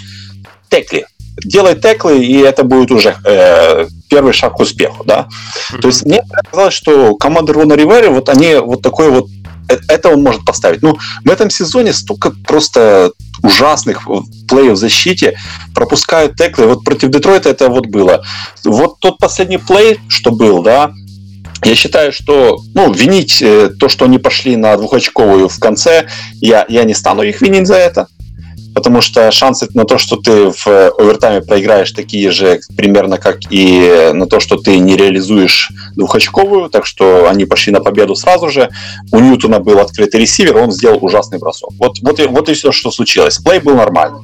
[0.69, 1.05] текли.
[1.43, 5.27] Делай теклы, и это будет уже э, первый шаг к успеху, да.
[5.71, 5.79] Mm-hmm.
[5.79, 9.27] То есть мне казалось, что команда Рона Ривери, вот они вот такой вот
[9.67, 10.81] это он может поставить.
[10.81, 14.07] Ну, в этом сезоне столько просто ужасных
[14.47, 15.37] плеев в защите,
[15.75, 16.67] пропускают теклы.
[16.67, 18.23] Вот против Детройта это вот было.
[18.63, 20.91] Вот тот последний плей, что был, да,
[21.63, 26.07] я считаю, что ну, винить э, то, что они пошли на двухочковую в конце,
[26.41, 28.07] я, я не стану их винить за это
[28.73, 34.11] потому что шансы на то, что ты в овертайме проиграешь, такие же примерно, как и
[34.13, 38.69] на то, что ты не реализуешь двухочковую, так что они пошли на победу сразу же.
[39.11, 41.69] У Ньютона был открытый ресивер, он сделал ужасный бросок.
[41.79, 43.37] Вот, вот, и, вот и все, что случилось.
[43.37, 44.21] Плей был нормальный.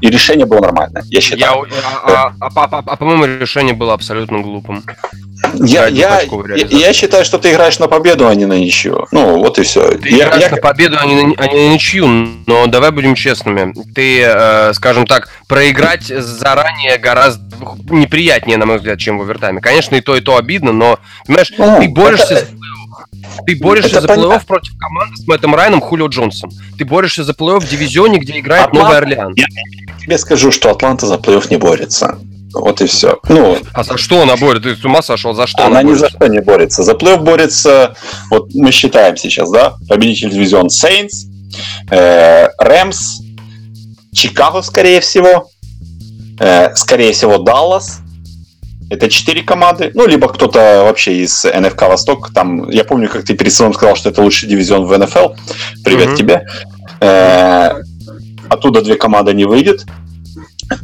[0.00, 1.64] И решение было нормальное, я считаю.
[1.64, 4.82] Я, а, а, а, а, а по-моему, решение было абсолютно глупым.
[5.54, 6.22] Я, я,
[6.70, 9.06] я считаю, что ты играешь на победу, а не на ничью.
[9.12, 9.92] Ну, вот и все.
[9.98, 10.50] Ты я, играешь я...
[10.50, 12.06] на победу, а не на, а не на ничью.
[12.46, 13.74] Но давай будем честными.
[13.94, 17.44] Ты, э, скажем так, проиграть заранее гораздо
[17.90, 19.60] неприятнее, на мой взгляд, чем в овертайме.
[19.60, 22.46] Конечно, и то, и то обидно, но, понимаешь, ну, ты борешься это...
[23.44, 26.50] Ты борешься это за плей-офф против команды с Мэттом Райном, Хулио Джонсом.
[26.78, 28.84] Ты борешься за плей-офф в дивизионе, где играет Атланта...
[28.84, 29.34] Новый Орлеан.
[29.36, 29.46] Я
[30.00, 32.18] тебе скажу, что Атланта за плей-офф не борется.
[32.52, 33.18] Вот и все.
[33.28, 34.70] Ну, а за что она борется?
[34.70, 35.34] Ты с ума сошел?
[35.34, 36.82] За что она, она ни за что не борется.
[36.82, 37.94] За плей борется,
[38.30, 40.68] вот мы считаем сейчас, да, победитель дивизион
[41.90, 43.20] э, Рэмс,
[44.14, 45.50] Чикаго, скорее всего,
[46.38, 48.00] э, скорее всего, Даллас.
[48.88, 49.90] Это четыре команды.
[49.94, 52.32] Ну, либо кто-то вообще из НФК Восток.
[52.32, 55.34] Там, я помню, как ты перед собой сказал, что это лучший дивизион в НФЛ.
[55.84, 56.16] Привет mm-hmm.
[56.16, 56.46] тебе.
[57.00, 57.82] Э,
[58.48, 59.84] оттуда две команды не выйдет.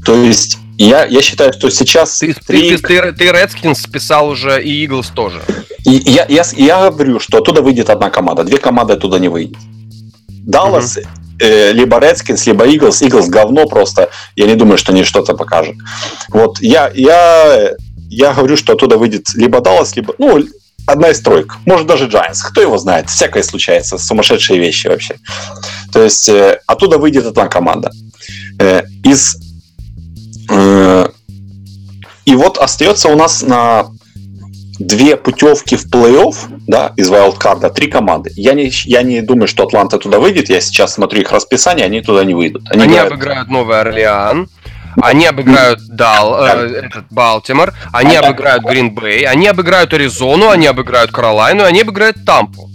[0.04, 2.18] То есть я, я считаю, что сейчас...
[2.18, 2.76] Ты, три...
[2.76, 5.40] ты, ты, ты Redskins списал уже и Eagles тоже.
[5.84, 9.58] И, я, я, я говорю, что оттуда выйдет одна команда, две команды оттуда не выйдет.
[10.28, 11.06] Даллас, угу.
[11.40, 13.02] э, либо Redskins, либо Eagles.
[13.02, 14.10] Eagles говно просто.
[14.34, 15.76] Я не думаю, что они что-то покажут.
[16.28, 17.74] Вот я, я,
[18.12, 20.14] я говорю, что оттуда выйдет либо Dallas, либо...
[20.18, 20.44] Ну,
[20.86, 21.56] одна из троек.
[21.64, 22.40] Может, даже Giants.
[22.44, 23.08] Кто его знает?
[23.08, 23.96] Всякое случается.
[23.98, 25.16] Сумасшедшие вещи вообще.
[25.92, 27.90] То есть э, оттуда выйдет одна команда.
[28.58, 29.36] Э, из...
[30.50, 31.08] Э,
[32.24, 33.86] и вот остается у нас на
[34.78, 38.30] две путевки в плей-офф да, из вайлдкарда, три команды.
[38.36, 40.50] Я не, я не думаю, что Атланта туда выйдет.
[40.50, 42.64] Я сейчас смотрю их расписание, они туда не выйдут.
[42.70, 43.12] Они, они играют...
[43.12, 44.48] обыграют Новый Орлеан.
[45.00, 51.64] Они обыграют Дал, э, этот Балтимор, они обыграют Гринбей, они обыграют Аризону, они обыграют Каролайну,
[51.64, 52.68] они обыграют Тампу.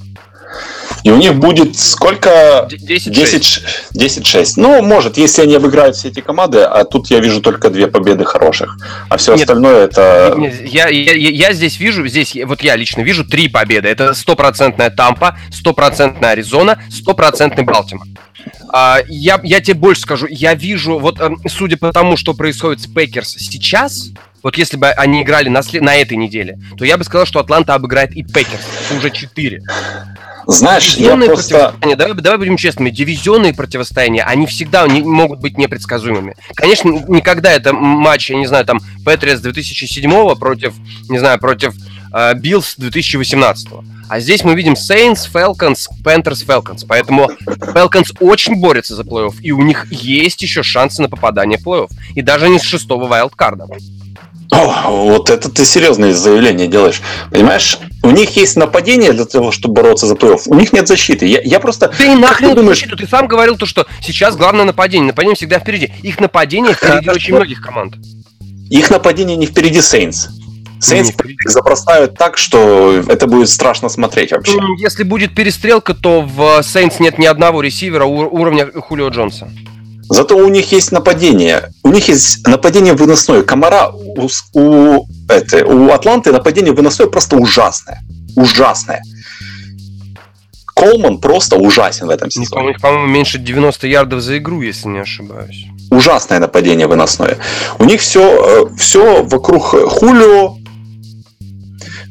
[1.07, 2.67] И у них будет сколько?
[3.93, 4.53] 10-6.
[4.57, 8.25] Ну, может, если они обыграют все эти команды, а тут я вижу только две победы
[8.25, 8.77] хороших.
[9.07, 10.35] А все нет, остальное это...
[10.37, 13.87] Нет, я, я, я здесь вижу, здесь вот я лично вижу три победы.
[13.87, 18.05] Это стопроцентная Тампа, стопроцентная Аризона, стопроцентный Балтимор.
[18.73, 22.81] А, я, я тебе больше скажу, я вижу, вот эм, судя по тому, что происходит
[22.81, 24.09] с Packers сейчас,
[24.43, 27.75] вот если бы они играли на, на этой неделе, то я бы сказал, что Атланта
[27.75, 28.65] обыграет и Packers.
[28.91, 29.61] уже 4.
[30.47, 31.75] Знаешь, я просто...
[31.81, 36.36] Давай, давай будем честными, дивизионные противостояния, они всегда не, могут быть непредсказуемыми.
[36.55, 40.73] Конечно, не когда это матч, я не знаю, там, Patriots 2007 против,
[41.10, 41.75] не знаю, против
[42.36, 43.67] Bills э, 2018
[44.10, 46.86] а здесь мы видим Saints, Falcons, Panthers, Falcons.
[46.88, 51.67] Поэтому Falcons очень борются за плей-офф, и у них есть еще шансы на попадание в
[51.67, 51.89] плей-офф.
[52.15, 53.65] И даже не с шестого wildcard а.
[54.57, 57.01] О, вот это ты серьезное заявление делаешь.
[57.29, 60.41] Понимаешь, у них есть нападение для того, чтобы бороться за плей-офф.
[60.47, 61.27] У них нет защиты.
[61.27, 61.89] Я, я просто...
[61.89, 62.77] Ты нахрен ты думаешь...
[62.77, 62.97] защиту?
[62.97, 65.07] Ты сам говорил то, что сейчас главное нападение.
[65.07, 65.91] Нападение всегда впереди.
[66.01, 67.95] Их нападение впереди очень многих команд.
[68.71, 70.29] Их нападение не впереди Сейнс.
[70.79, 71.11] Сейнс
[71.45, 74.57] запростают так, что это будет страшно смотреть вообще.
[74.79, 79.49] Если будет перестрелка, то в Сейнс нет ни одного ресивера уровня Хулио Джонса.
[80.09, 81.71] Зато у них есть нападение.
[81.83, 83.43] У них есть нападение выносное.
[83.43, 88.01] Комара у, у, это, у Атланты нападение выносное просто ужасное.
[88.35, 89.01] Ужасное.
[90.75, 92.65] Колман просто ужасен в этом сезоне.
[92.65, 95.65] У них, по-моему, меньше 90 ярдов за игру, если не ошибаюсь.
[95.89, 97.37] Ужасное нападение выносное.
[97.79, 100.56] У них все, э, все вокруг Хулио,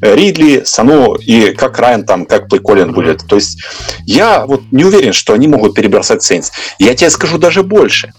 [0.01, 3.27] Ридли, Сано и как Райан там, как Плейколин будет.
[3.27, 3.63] То есть
[4.05, 6.53] я вот не уверен, что они могут перебросать Сейнс.
[6.79, 8.13] Я тебе скажу даже больше.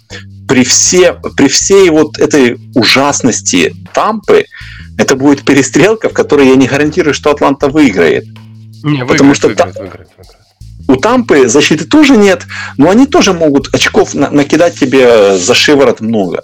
[0.47, 4.45] При, все, при всей вот этой ужасности Тампы,
[4.97, 8.23] это будет перестрелка, в которой я не гарантирую, что Атланта выиграет.
[8.83, 10.37] Не, выиграет, Потому что выиграет, выиграет, выиграет.
[10.87, 12.43] У Тампы защиты тоже нет,
[12.77, 16.43] но они тоже могут очков на- накидать тебе за шиворот много.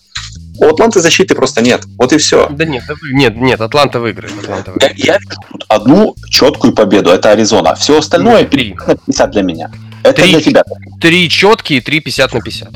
[0.58, 1.84] У Атланты защиты просто нет.
[1.98, 2.48] Вот и все.
[2.50, 4.34] Да нет, нет, нет, Атланта выиграет.
[4.42, 4.98] Атланта выиграет.
[4.98, 7.76] Я, я вижу тут одну четкую победу, это Аризона.
[7.76, 9.72] Все остальное 50 на 50 для меня.
[10.04, 10.64] Это три, для тебя.
[11.02, 12.74] Три четкие, три 50 на 50.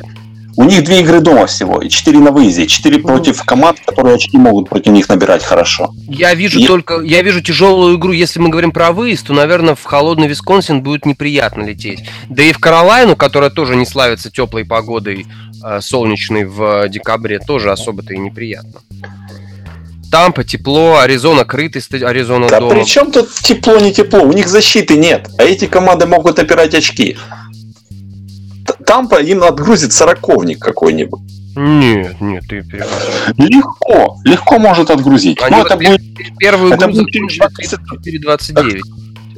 [0.60, 4.40] У них две игры дома всего, и четыре на выезде, четыре против команд, которые очки
[4.40, 5.94] могут против них набирать хорошо.
[6.08, 6.66] Я вижу и...
[6.66, 10.82] только, я вижу тяжелую игру, если мы говорим про выезд, то, наверное, в холодный Висконсин
[10.82, 12.10] будет неприятно лететь.
[12.28, 15.28] Да и в Каролайну, которая тоже не славится теплой погодой,
[15.64, 18.82] э, солнечной в декабре, тоже особо-то и неприятно.
[20.12, 22.76] Тампа тепло, Аризона крытый, Аризона да дома.
[22.76, 24.22] при чем тут тепло, не тепло?
[24.22, 27.18] У них защиты нет, а эти команды могут опирать очки.
[28.86, 31.22] Тампа им отгрузит сороковник какой-нибудь.
[31.56, 32.64] Нет, нет, ты
[33.38, 35.42] Легко, легко может отгрузить.
[35.42, 36.02] Они Но это будет
[36.38, 38.82] первый это будет через 4.29.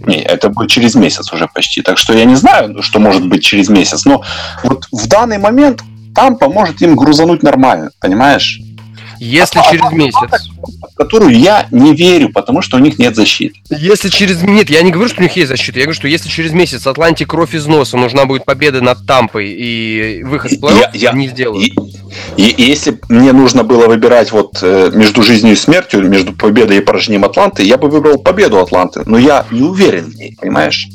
[0.06, 1.82] Не, это будет через месяц уже почти.
[1.82, 4.06] Так что я не знаю, что может быть через месяц.
[4.06, 4.24] Но
[4.64, 5.82] вот в данный момент
[6.20, 8.60] Тампа может им грузануть нормально, понимаешь?
[9.22, 10.50] Если а, через месяц.
[10.82, 13.56] В которую я не верю, потому что у них нет защиты.
[13.70, 14.42] Если через...
[14.44, 15.80] Нет, я не говорю, что у них есть защита.
[15.80, 19.48] Я говорю, что если через месяц Атланте кровь из носа, нужна будет победа над Тампой
[19.48, 21.72] и выход в плей-офф, я, не сделают.
[22.36, 26.34] И, и, и если мне нужно было выбирать вот э, между жизнью и смертью, между
[26.34, 29.04] победой и поражением Атланты, я бы выбрал победу Атланты.
[29.06, 30.86] Но я не уверен в ней, понимаешь?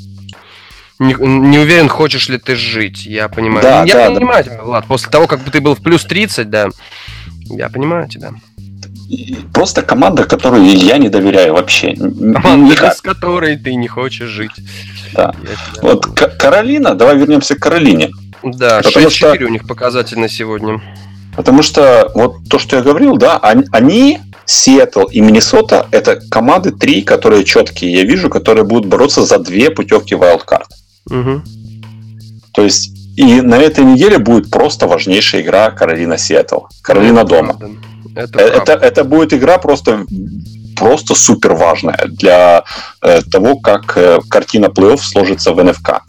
[0.99, 3.63] Не, не уверен, хочешь ли ты жить, я понимаю.
[3.63, 4.51] Да, я да, понимаю да.
[4.51, 4.87] тебя, Влад.
[4.87, 6.69] После того, как ты был в плюс 30, да,
[7.47, 8.33] я понимаю тебя.
[9.53, 11.95] Просто команда, которой я не доверяю вообще.
[11.95, 14.53] Команда, с которой ты не хочешь жить.
[15.13, 15.35] Да.
[15.83, 18.11] Вот Каролина, давай вернемся к Каролине.
[18.43, 19.33] Да, 6-4 что...
[19.45, 20.81] у них показатель на сегодня.
[21.37, 27.03] Потому что вот то, что я говорил, да, они, Сиэтл и Миннесота, это команды три,
[27.03, 30.67] которые четкие, я вижу, которые будут бороться за две путевки Wildcard.
[31.11, 31.43] Угу.
[32.53, 36.61] То есть и на этой неделе будет просто важнейшая игра Каролина Сиэтл.
[36.83, 37.59] Каролина это дома.
[38.17, 40.07] Это, это, это будет игра просто
[40.77, 42.65] просто супер важная для
[43.01, 46.03] э, того, как э, картина плей-офф сложится в НФК.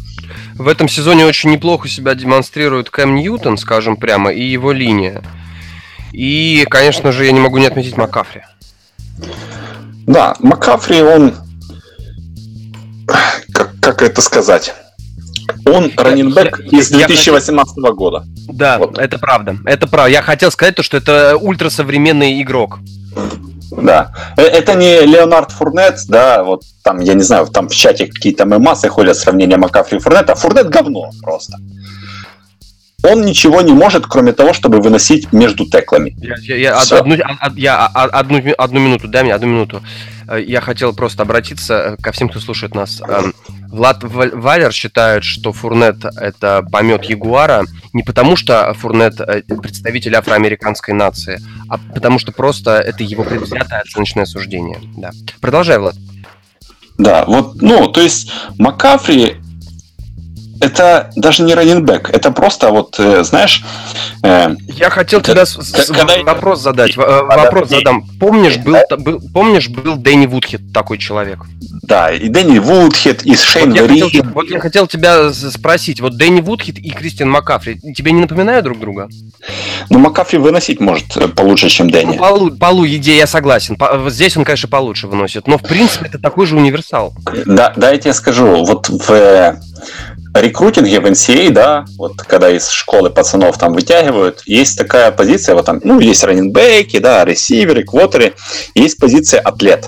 [0.55, 5.21] в этом сезоне очень неплохо себя демонстрирует Кэм Ньютон, скажем прямо, и его линия.
[6.11, 8.41] И, конечно же, я не могу не отметить Макафри.
[10.07, 11.35] Да, Макафри, он...
[13.53, 14.73] Как, как это сказать?
[15.65, 18.23] Он раненбэк из 2018 я, года.
[18.47, 18.97] Да, вот.
[18.99, 19.57] это правда.
[19.65, 20.11] Это правда.
[20.11, 22.79] Я хотел сказать то, что это ультрасовременный игрок.
[23.71, 24.13] Да.
[24.37, 28.45] Э, это не Леонард Фурнет, да, вот там, я не знаю, там в чате какие-то
[28.45, 30.35] мемасы ходят сравнения Макафри и Фурнета.
[30.35, 31.57] Фурнет говно просто.
[33.03, 36.15] Он ничего не может, кроме того, чтобы выносить между теклами.
[36.19, 37.15] Я, я, я, одну,
[37.55, 39.83] я одну, одну минуту, дай мне одну минуту.
[40.27, 43.01] Э, я хотел просто обратиться э, ко всем, кто слушает нас.
[43.01, 43.33] Эм,
[43.69, 50.93] Влад Валер считает, что Фурнет— это помет Ягуара не потому, что Фурнет э,— представитель афроамериканской
[50.93, 54.79] нации, а потому что просто это его предвзятое оценочное суждение.
[54.97, 55.11] Да.
[55.41, 55.95] Продолжай, Влад.
[56.97, 59.37] Да, вот, ну, то есть Макафри
[60.61, 63.63] это даже не раненбэк, это просто вот, э, знаешь...
[64.23, 65.45] Э, Я хотел тебя
[65.87, 68.05] когда вопрос задать, вопрос задам.
[68.19, 71.39] Помнишь, был, был, помнишь, был Дэнни Вудхед такой человек?
[71.83, 76.17] Да, и Дэнни Вудхед, и Шейн вот я, хотел, вот я хотел тебя спросить, вот
[76.17, 79.09] Дэнни Вудхед и Кристиан Макафри, тебе не напоминают друг друга?
[79.89, 82.13] Ну, Макафри выносить может э, получше, чем Дэнни.
[82.13, 83.75] Ну, полу, полу идея, я согласен.
[83.75, 87.13] По, здесь он, конечно, получше выносит, но, в принципе, это такой же универсал.
[87.45, 89.59] Да, да, я тебе скажу, вот в
[90.41, 95.55] рекрутинге в NCA, а, да, вот когда из школы пацанов там вытягивают, есть такая позиция,
[95.55, 98.33] вот там, ну, есть раненбеки, да, ресиверы, квотеры,
[98.73, 99.87] есть позиция атлет.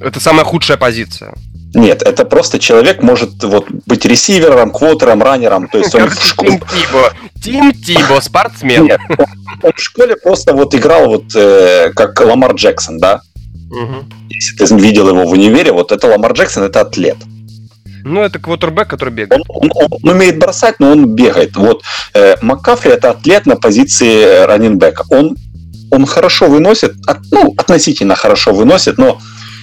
[0.00, 1.34] Это самая худшая позиция.
[1.74, 5.68] Нет, это просто человек может вот быть ресивером, квотером, раннером.
[5.68, 6.50] То есть он в школе...
[6.50, 7.12] Тим Тибо.
[7.42, 8.84] Тим Тибо, спортсмен.
[8.84, 9.00] Нет,
[9.62, 13.22] он в школе просто вот играл вот э, как Ламар Джексон, да?
[13.70, 14.04] Угу.
[14.28, 17.16] Если ты видел его в универе, вот это Ламар Джексон, это атлет.
[18.04, 19.42] Ну, это квотербек, который бегает.
[19.48, 21.56] Он, он, он умеет бросать, но он бегает.
[21.56, 21.82] Вот
[22.14, 25.04] э, Маккафри это атлет на позиции раненбека.
[25.10, 25.36] Он,
[25.90, 29.18] он хорошо выносит, от, ну, относительно хорошо выносит, но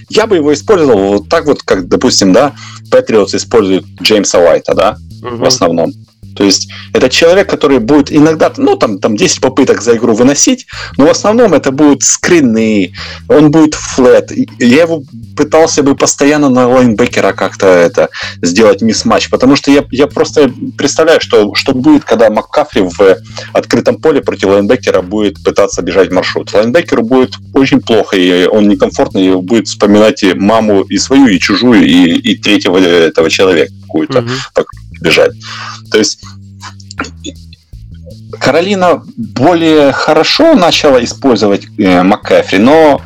[0.10, 2.54] я бы его использовал вот так вот, как, допустим, да,
[2.90, 5.38] Патриотс использует Джеймса Уайта, да, угу.
[5.38, 5.92] в основном.
[6.36, 10.68] То есть это человек, который будет иногда, ну, там, там 10 попыток за игру выносить,
[10.98, 12.94] но в основном это будут скрины,
[13.28, 14.32] он будет флет.
[14.60, 15.04] Я его
[15.36, 18.10] пытался бы постоянно на лайнбекера как-то это
[18.42, 23.18] сделать мисс-матч, потому что я, я просто представляю, что, что будет, когда Маккафри в
[23.54, 26.54] открытом поле против лайнбекера будет пытаться бежать маршрут.
[26.54, 31.40] Лайнбекеру будет очень плохо, и он некомфортно, и будет вспоминать и маму и свою, и
[31.40, 34.30] чужую, и, и третьего этого человека какую-то, угу.
[35.02, 35.32] Бежать.
[35.92, 36.20] То есть
[38.40, 43.02] Каролина более хорошо начала использовать э, МакКэфри, но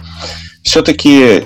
[0.64, 1.44] все-таки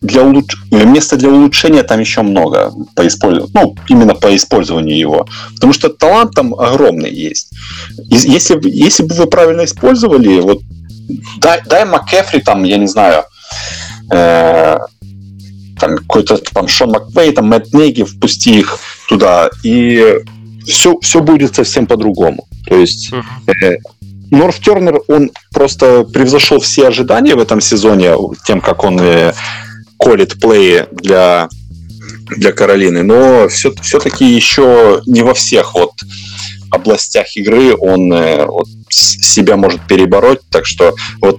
[0.00, 0.54] для улуч...
[0.70, 5.26] места для улучшения там еще много по использованию, ну, именно по использованию его.
[5.54, 7.50] Потому что талант там огромный есть.
[8.08, 10.60] Если, если бы вы правильно использовали, вот
[11.38, 13.24] дай, дай МакКэфри там, я не знаю,
[14.10, 14.78] э,
[15.78, 20.20] там какой-то там Шон Маквей, там Мэтт Неги, впусти их туда, и
[20.66, 22.46] все, все будет совсем по-другому.
[22.66, 23.10] То есть
[23.46, 23.76] э,
[24.30, 28.12] Норф Тернер, он просто превзошел все ожидания в этом сезоне
[28.46, 29.32] тем, как он э,
[29.98, 31.48] колет плей для,
[32.36, 35.92] для Каролины, но все, все-таки еще не во всех вот
[36.70, 41.38] областях игры он э, вот, себя может перебороть, так что вот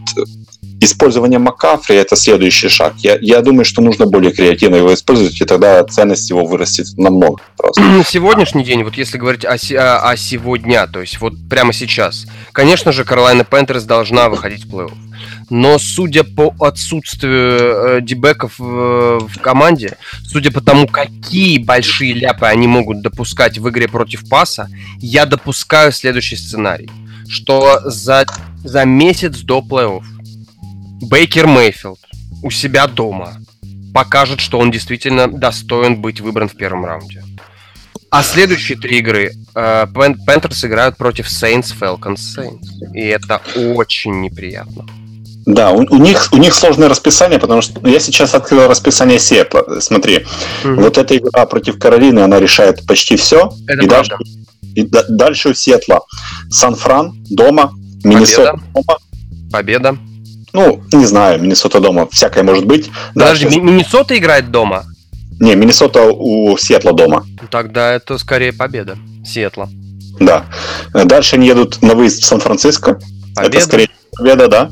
[0.80, 2.94] использование Макафри это следующий шаг.
[2.98, 7.42] Я, я думаю, что нужно более креативно его использовать, и тогда ценность его вырастет намного.
[7.58, 7.82] Просто.
[7.82, 12.26] На сегодняшний день, вот если говорить о, о, о сегодня, то есть вот прямо сейчас,
[12.52, 14.94] конечно же, Carolina Panthers должна выходить в плей-офф.
[15.50, 22.14] Но судя по отсутствию э, D-back ов в, в команде, судя по тому, какие большие
[22.14, 24.70] ляпы они могут допускать в игре против паса,
[25.00, 26.90] я допускаю следующий сценарий,
[27.28, 28.26] что за,
[28.64, 30.04] за месяц до плей-офф
[31.02, 32.00] Бейкер Мейфилд
[32.44, 33.38] у себя дома
[33.94, 37.24] покажет, что он действительно достоин быть выбран в первом раунде.
[38.12, 39.88] А следующие три игры э,
[40.26, 42.94] Пентерс играют против Saints, Falcons, Saints.
[42.94, 44.86] И это очень неприятно.
[45.46, 49.80] Да, у, у них у них сложное расписание, потому что я сейчас открыл расписание Сиэтла.
[49.80, 50.26] Смотри,
[50.64, 50.82] угу.
[50.82, 53.52] вот эта игра против Каролины, она решает почти все.
[53.68, 54.18] Это и правда.
[54.18, 54.40] дальше,
[54.76, 56.02] и да, дальше у Сиэтла
[56.50, 57.72] Сан-Фран дома,
[58.04, 58.98] Миннесота дома.
[59.52, 59.98] Победа.
[60.54, 62.90] Ну, не знаю, Миннесота дома, всякое может быть.
[63.14, 63.60] Подожди, Дальше...
[63.60, 64.86] Миннесота играет дома?
[65.40, 67.26] Не, Миннесота у Сиэтла дома.
[67.50, 69.70] Тогда это скорее победа Сиэтла.
[70.20, 70.46] Да.
[70.94, 73.00] Дальше они едут на выезд в Сан-Франциско.
[73.36, 73.58] Победа.
[73.58, 74.72] Это скорее победа, да.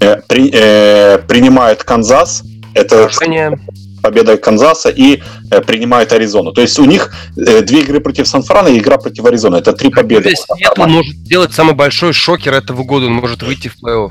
[0.00, 2.42] Э, при, э, принимают Канзас.
[2.74, 3.08] Это...
[3.08, 3.58] Поражение.
[4.02, 6.52] победой Канзаса и э, принимают Аризону.
[6.52, 9.56] То есть у них э, две игры против Сан-Франа и игра против Аризоны.
[9.56, 10.30] Это три победы.
[10.30, 13.06] Сиэтл может сделать самый большой шокер этого года.
[13.06, 14.10] Он может выйти в плей-офф.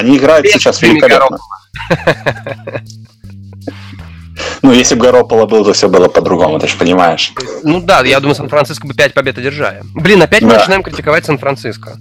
[0.00, 1.38] Они играют Без сейчас великолепно.
[4.62, 7.32] Ну, если бы Гарополо был, то все было по-другому, ты же понимаешь.
[7.62, 9.82] Ну да, я думаю, Сан-Франциско бы 5 побед одержали.
[9.94, 10.46] Блин, опять да.
[10.46, 11.98] мы начинаем критиковать Сан-Франциско.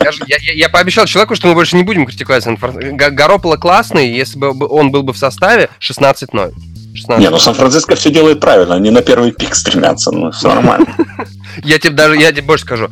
[0.00, 0.10] Я,
[0.40, 3.10] я, я пообещал человеку, что мы больше не будем критиковать Сан-Франциско.
[3.10, 6.52] Гарополо классный, если бы он был бы в составе 16-0.
[6.94, 7.20] 16.
[7.20, 10.86] Не, ну Сан-Франциско все делает правильно, они на первый пик стремятся, ну все нормально.
[11.62, 12.90] Я тебе даже, я тебе больше скажу,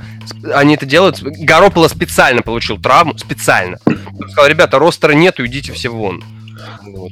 [0.55, 3.79] они это делают, Гарополо специально получил травму, специально.
[4.31, 6.23] сказал, ребята, ростера нету, идите все вон.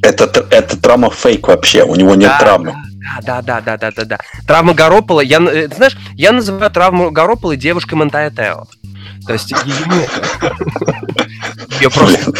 [0.02, 2.76] Это, это травма фейк вообще, у него нет да, травмы.
[3.22, 4.18] Да, да, да, да, да, да.
[4.46, 8.66] Травма Гаропола, я, э, знаешь, я называю травму Гаропола девушкой Монтая Тео.
[9.26, 10.10] То есть ее нет.
[11.80, 12.32] Ее просто...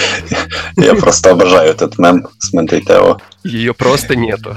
[0.77, 3.19] Я просто обожаю этот мем с Тео.
[3.45, 4.57] Ее просто нету.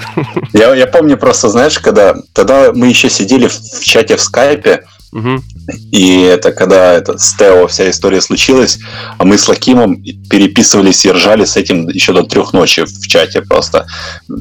[0.53, 4.83] Я, я помню просто, знаешь, когда тогда мы еще сидели в чате в скайпе,
[5.13, 5.43] Угу.
[5.91, 8.79] И это когда это, с Тео вся история случилась,
[9.19, 13.41] а мы с Лакимом переписывались и ржали с этим еще до трех ночи в чате
[13.41, 13.85] просто.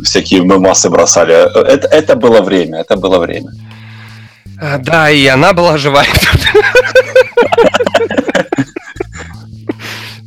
[0.03, 1.35] Всякие мы массы бросали.
[1.35, 3.53] Это, это было время, это было время.
[4.65, 6.07] А, да, и она была живая.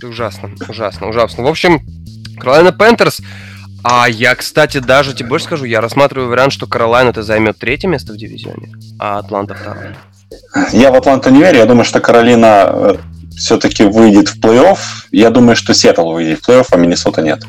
[0.04, 1.44] Ужасно, ужасно, ужасно.
[1.44, 1.82] В общем,
[2.40, 3.22] Каролина Пентерс
[3.88, 7.88] а я, кстати, даже тебе больше скажу, я рассматриваю вариант, что Каролайна это займет третье
[7.88, 9.96] место в дивизионе, а Атланта второе.
[10.74, 11.60] Я в Атланту не верю.
[11.60, 12.96] Я думаю, что Каролина э,
[13.38, 14.80] все-таки выйдет в плей-офф.
[15.12, 17.44] Я думаю, что Сиэтл выйдет в плей-офф, а Миннесота нет.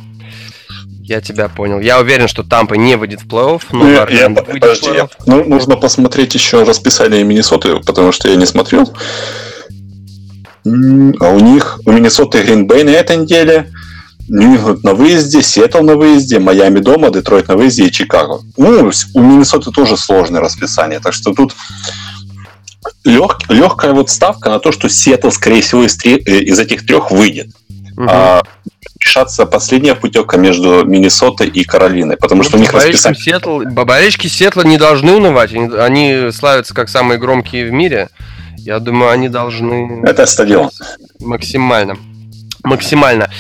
[1.07, 1.79] Я тебя понял.
[1.79, 5.77] Я уверен, что Тампа не выйдет в плей-офф, но я, я, подожди, я, ну, нужно
[5.77, 8.93] посмотреть еще расписание Миннесоты, потому что я не смотрел.
[10.65, 10.69] А
[11.31, 13.71] у них, у Миннесоты Гринбей на этой неделе,
[14.29, 18.41] Нью-Ингланд на выезде, Сиэтл на выезде, Майами дома, Детройт на выезде и Чикаго.
[18.57, 21.55] Ну, у Миннесоты тоже сложное расписание, так что тут
[23.05, 26.85] лег, легкая вот ставка на то, что Сиэтл, скорее всего, из, три, э, из этих
[26.85, 27.47] трех выйдет.
[27.97, 28.07] Угу.
[28.11, 28.43] А,
[29.07, 33.21] решаться последняя путевка между Миннесотой и Каролиной, потому что ну, у них расписание...
[33.21, 38.09] Сиэтл, болельщики Сиэтла не должны унывать, они, они славятся как самые громкие в мире.
[38.59, 40.03] Я думаю, они должны...
[40.05, 40.71] Это стадион.
[41.21, 41.97] Максимально.
[42.65, 43.31] Максимально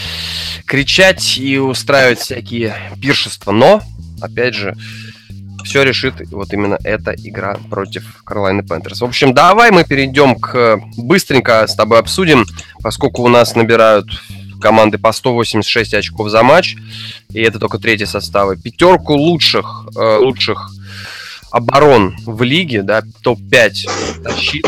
[0.66, 3.52] кричать и устраивать всякие пиршества.
[3.52, 3.82] Но,
[4.20, 4.76] опять же,
[5.64, 9.00] все решит вот именно эта игра против Каролайны Пентерс.
[9.00, 10.80] В общем, давай мы перейдем к...
[10.96, 12.46] Быстренько с тобой обсудим,
[12.82, 14.06] поскольку у нас набирают
[14.60, 16.76] команды по 186 очков за матч,
[17.32, 18.56] и это только третьи составы.
[18.56, 20.70] Пятерку лучших, э, лучших
[21.50, 24.66] оборон в лиге, да, топ-5 защит.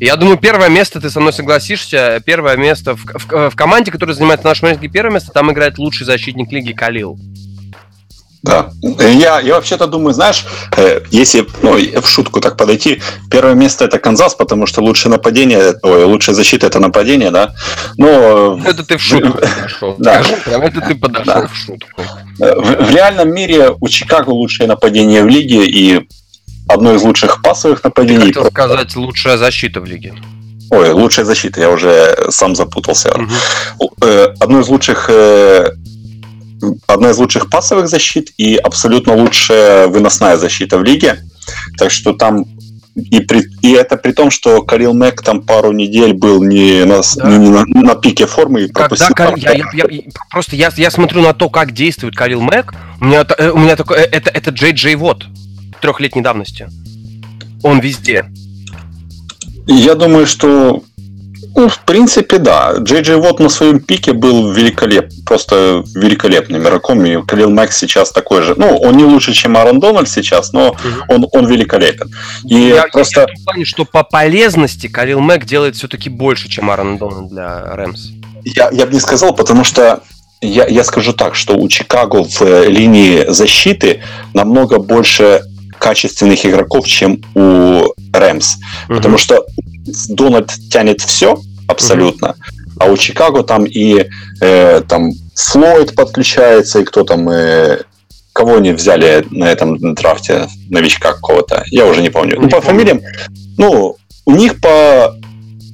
[0.00, 4.14] Я думаю, первое место, ты со мной согласишься, первое место в, в, в команде, которая
[4.14, 7.18] занимает в нашем рейтинге первое место, там играет лучший защитник лиги Калил.
[8.44, 8.68] Да.
[8.82, 10.44] Я, я вообще-то думаю, знаешь,
[10.76, 15.74] э, если ну, в шутку так подойти, первое место это Канзас, потому что лучшее нападение,
[15.82, 17.54] ой, лучшая защита это нападение, да.
[17.96, 18.60] Но...
[18.66, 19.96] Это ты в шутку подошел.
[19.98, 20.22] Да.
[20.46, 22.02] это ты подошел в шутку.
[22.38, 26.06] Э, в, в реальном мире у Чикаго лучшее нападение в лиге и
[26.68, 28.26] одно из лучших пасовых нападений.
[28.26, 30.14] Я хотел сказать, лучшая защита в лиге.
[30.70, 33.14] Ой, лучшая защита, я уже сам запутался.
[33.14, 33.94] Угу.
[34.38, 35.08] Одно из лучших
[36.86, 41.18] одна из лучших пасовых защит и абсолютно лучшая выносная защита в лиге.
[41.78, 42.44] Так что там
[42.94, 47.00] и, при, и это при том, что Карил Мэг там пару недель был не на,
[47.16, 47.36] да.
[47.36, 49.34] не, на, на пике формы и Когда Кар...
[49.36, 49.86] я, я, я,
[50.30, 53.74] просто я, я смотрю на то, как действует Карил Мэг, у меня, э, у меня
[53.74, 55.26] такое, э, это, это Джей Джей Вот
[55.84, 56.68] трехлетней давности.
[57.62, 58.24] Он везде.
[59.66, 60.82] Я думаю, что
[61.56, 62.74] ну, в принципе, да.
[62.78, 67.04] Джей Джей Вот на своем пике был великолеп, просто великолепным игроком.
[67.04, 68.54] И Калил Макс сейчас такой же.
[68.56, 70.78] Ну, он не лучше, чем Аарон Дональд сейчас, но угу.
[71.08, 72.10] он, он великолепен.
[72.44, 73.20] И я, просто...
[73.20, 77.76] Я в плане, что по полезности Калил Мэг делает все-таки больше, чем Аарон Дональд для
[77.76, 78.08] Рэмс.
[78.44, 80.02] Я, я бы не сказал, потому что
[80.40, 84.02] я, я скажу так, что у Чикаго в э, линии защиты
[84.34, 85.42] намного больше
[85.78, 88.56] качественных игроков, чем у Рэмс.
[88.88, 88.96] Угу.
[88.96, 89.44] Потому что
[90.08, 92.36] Дональд тянет все абсолютно, угу.
[92.80, 94.06] а у Чикаго там и
[94.40, 97.28] э, там Флойд подключается, и кто там...
[97.28, 97.78] Э,
[98.32, 102.34] кого они взяли на этом драфте, новичка какого-то, я уже не помню.
[102.34, 102.66] Не ну, по помню.
[102.66, 103.00] фамилиям,
[103.56, 103.96] ну,
[104.26, 105.14] у них по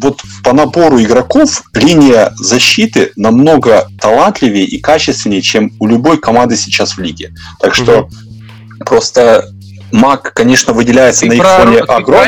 [0.00, 6.96] вот по набору игроков линия защиты намного талантливее и качественнее, чем у любой команды сейчас
[6.96, 7.34] в лиге.
[7.60, 8.10] Так что угу.
[8.86, 9.50] просто
[9.92, 12.26] Мак, конечно, выделяется ты на их фоне огром.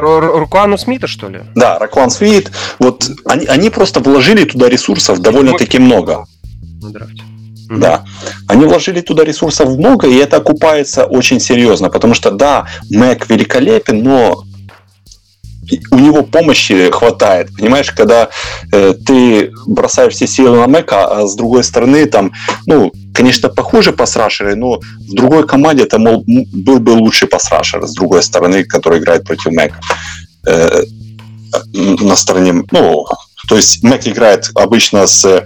[0.00, 1.40] Рукуану Смита, что ли?
[1.54, 2.50] Да, Ракуан Смит.
[2.78, 6.26] Вот они, они просто вложили туда ресурсов довольно-таки много.
[6.82, 7.22] На драфте.
[7.70, 8.04] Да.
[8.48, 14.02] Они вложили туда ресурсов много, и это окупается очень серьезно, потому что, да, Mac великолепен,
[14.02, 14.44] но
[15.90, 17.50] у него помощи хватает.
[17.56, 18.28] Понимаешь, когда
[18.72, 22.32] э, ты бросаешь все силы на Mac, а, с другой стороны, там,
[22.66, 27.94] ну, конечно, похуже пасрашеры, но в другой команде это, мол, был бы лучший пасрашер с
[27.94, 29.72] другой стороны, который играет против Mac.
[30.46, 30.82] Э,
[31.74, 33.04] на стороне, ну,
[33.48, 35.44] то есть Mac играет обычно с,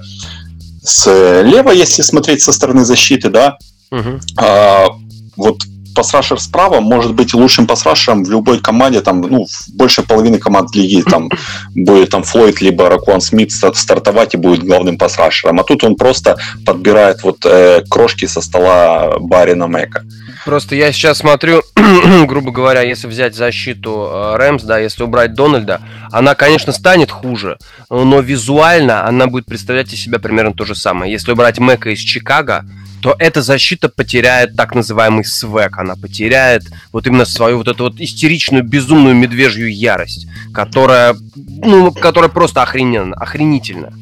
[0.82, 3.56] с лево, если смотреть со стороны защиты, да,
[3.90, 4.20] угу.
[4.36, 4.88] а,
[5.36, 5.62] вот
[5.94, 11.02] пасрашер справа может быть лучшим пасрашером в любой команде, там, ну, больше половины команд лиги,
[11.02, 11.30] там,
[11.74, 15.60] будет там Флойд либо Ракуан Смит стартовать и будет главным пасрашером.
[15.60, 16.36] А тут он просто
[16.66, 20.04] подбирает вот э, крошки со стола Барина Мэка.
[20.44, 21.62] Просто я сейчас смотрю,
[22.26, 25.80] грубо говоря, если взять защиту э, Рэмс, да, если убрать Дональда,
[26.12, 27.56] она, конечно, станет хуже,
[27.88, 31.10] но визуально она будет представлять из себя примерно то же самое.
[31.10, 32.66] Если убрать Мэка из Чикаго,
[33.04, 38.00] то эта защита потеряет так называемый свек, она потеряет вот именно свою вот эту вот
[38.00, 43.92] истеричную, безумную медвежью ярость, которая, ну, которая просто охрененно, охренительна.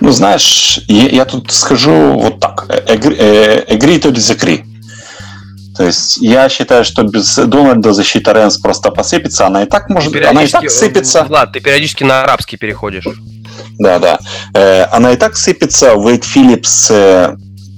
[0.00, 2.64] Ну, знаешь, я, я тут скажу вот так.
[2.66, 4.64] Agree to disagree.
[5.76, 9.46] То есть я считаю, что без Дональда защита Рэнс просто посыпется.
[9.46, 10.16] Она и так может...
[10.24, 11.24] Она и так сыпется.
[11.24, 13.04] Влад, ты периодически на арабский переходишь.
[13.78, 14.18] Да, да.
[14.54, 15.94] Э, она и так сыпется.
[15.94, 17.36] Уэйд Филлипс э,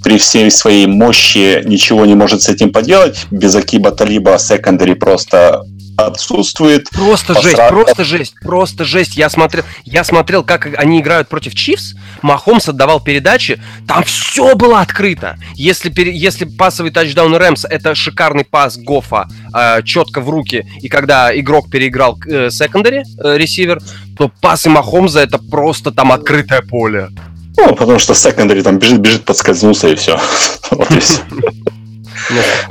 [0.09, 3.27] при всей своей мощи ничего не может с этим поделать.
[3.31, 5.67] Без Акиба Талиба секондари просто
[5.99, 6.89] отсутствует.
[6.89, 7.45] Просто Посрак...
[7.45, 9.17] жесть, просто жесть, просто жесть.
[9.19, 11.95] Я смотрел, я смотрел, как они играют против Чивс.
[12.23, 15.37] Махомс отдавал передачи, там все было открыто.
[15.57, 21.39] Если, если пасовый тачдаун Рэмс это шикарный пас Гофа э, четко в руки, и когда
[21.39, 23.83] игрок переиграл э, секондари, э, ресивер,
[24.17, 27.11] то пасы Махомза это просто там открытое поле.
[27.59, 30.19] Ну, потому что секондари там бежит, бежит, подскользнулся и все.
[30.71, 31.21] Вот и все.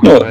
[0.01, 0.23] Ну,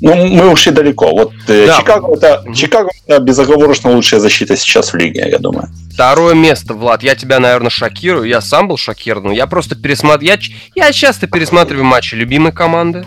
[0.00, 1.10] ну, мы ушли далеко.
[1.12, 1.78] Вот э, да.
[1.78, 2.54] Чикаго, это, угу.
[2.54, 5.68] Чикаго это безоговорочно лучшая защита сейчас в лиге, я думаю.
[5.92, 7.02] Второе место, Влад.
[7.02, 8.28] Я тебя, наверное, шокирую.
[8.28, 9.32] Я сам был шокирован.
[9.32, 10.38] Я просто пересматриваю.
[10.74, 13.06] Я, я часто пересматриваю матчи любимой команды.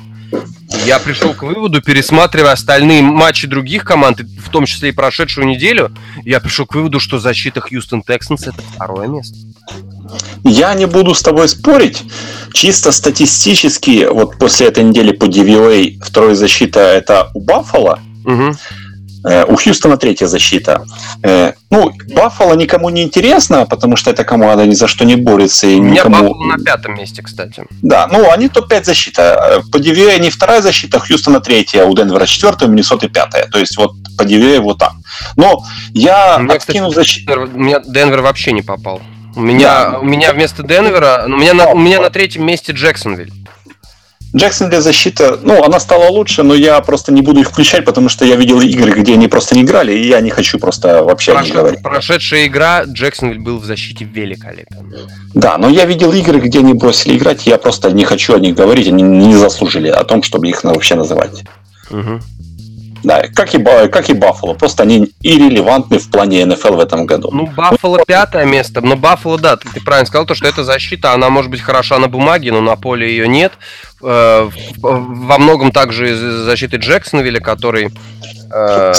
[0.88, 5.92] Я пришел к выводу, пересматривая остальные матчи других команд, в том числе и прошедшую неделю,
[6.24, 9.36] я пришел к выводу, что защита Хьюстон Texans это второе место.
[10.46, 12.04] Я не буду с тобой спорить.
[12.54, 18.00] Чисто статистически, вот после этой недели по DVOA вторая защита это у Баффала.
[18.24, 18.56] Угу.
[19.24, 20.86] Э, у Хьюстона третья защита.
[21.24, 25.68] Э, ну, Баффало никому не интересно, потому что эта команда ни за что не борется.
[25.68, 26.30] И у меня никому...
[26.30, 27.66] Баффало на пятом месте, кстати.
[27.82, 29.64] Да, ну, они топ-5 защита.
[29.72, 33.48] По DVA они вторая защита, Хьюстона третья, у Денвера четвертая, у Миннесоты пятая.
[33.48, 34.94] То есть вот по DVA вот так.
[35.36, 35.64] Но
[35.94, 37.42] я у откину защиту...
[37.42, 39.02] У меня Денвер вообще не попал.
[39.36, 40.00] У меня, да.
[40.00, 43.32] у меня вместо Денвера, у меня, на, у меня на третьем месте Джексонвиль.
[44.38, 48.26] Джексонвилл защита, ну, она стала лучше, но я просто не буду их включать, потому что
[48.26, 51.46] я видел игры, где они просто не играли, и я не хочу просто вообще Прош...
[51.46, 51.82] не говорить.
[51.82, 54.94] Прошедшая игра, Джексонвилл был в защите великолепен.
[55.34, 58.40] Да, но я видел игры, где они бросили играть, и я просто не хочу о
[58.40, 61.44] них говорить, они не заслужили о том, чтобы их вообще называть.
[61.90, 62.20] Угу.
[63.04, 64.54] Да, как и, как и Баффало.
[64.54, 67.30] Просто они иррелевантны в плане НФЛ в этом году.
[67.32, 68.82] Ну, Баффало пятое место.
[68.82, 72.00] Но Баффало, да, ты, ты правильно сказал, то, что эта защита, она может быть хороша
[72.00, 73.54] на бумаге, но на поле ее нет.
[74.02, 77.92] Э, во многом также из защиты Джексонвилля, который
[78.54, 78.94] Э,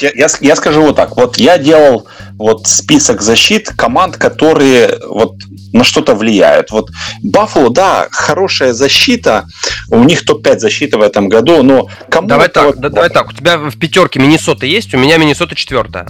[0.00, 1.16] я, я, я скажу вот так.
[1.16, 2.06] Вот я делал
[2.38, 5.34] вот список защит команд, которые вот
[5.72, 6.70] на что-то влияют.
[6.70, 6.90] Вот
[7.22, 9.46] Баффало, да, хорошая защита.
[9.90, 12.76] У них топ-5 защиты в этом году, но кому Давай так, вот...
[12.76, 13.28] да, давай так.
[13.28, 16.06] У тебя в пятерке Миннесота есть, у меня Миннесота четвертая.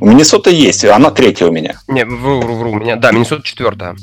[0.00, 1.80] У Миннесота есть, она третья у меня.
[1.88, 2.70] Не, вру, вру, вру.
[2.72, 3.96] У меня, да, Миннесота четвертая.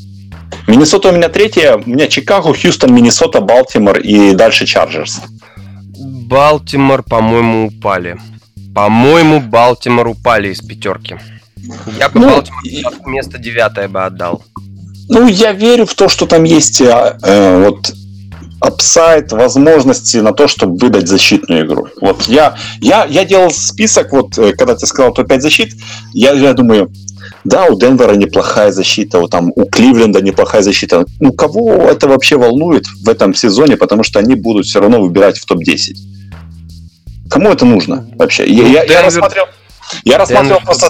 [0.68, 5.22] Миннесота у меня третья, у меня Чикаго, Хьюстон, Миннесота, Балтимор и дальше Chargers.
[6.28, 8.18] Балтимор, по-моему, упали.
[8.74, 11.18] По-моему, Балтимор упали из пятерки.
[11.97, 14.43] Я бы ну, Балтимор место девятое бы отдал.
[15.09, 17.93] Ну, я верю в то, что там есть э, э вот
[18.64, 21.89] upside, возможности на то, чтобы выдать защитную игру.
[21.99, 25.76] Вот я, я, я делал список, вот э, когда ты сказал топ-5 защит,
[26.14, 26.89] я, я думаю,
[27.44, 31.06] да, у Денвера неплохая защита, у, там, у Кливленда неплохая защита.
[31.20, 35.38] Ну, кого это вообще волнует в этом сезоне, потому что они будут все равно выбирать
[35.38, 35.96] в топ-10.
[37.30, 38.48] Кому это нужно вообще?
[38.48, 39.46] Я, я, я рассмотрел,
[40.06, 40.88] я рассмотрел просто...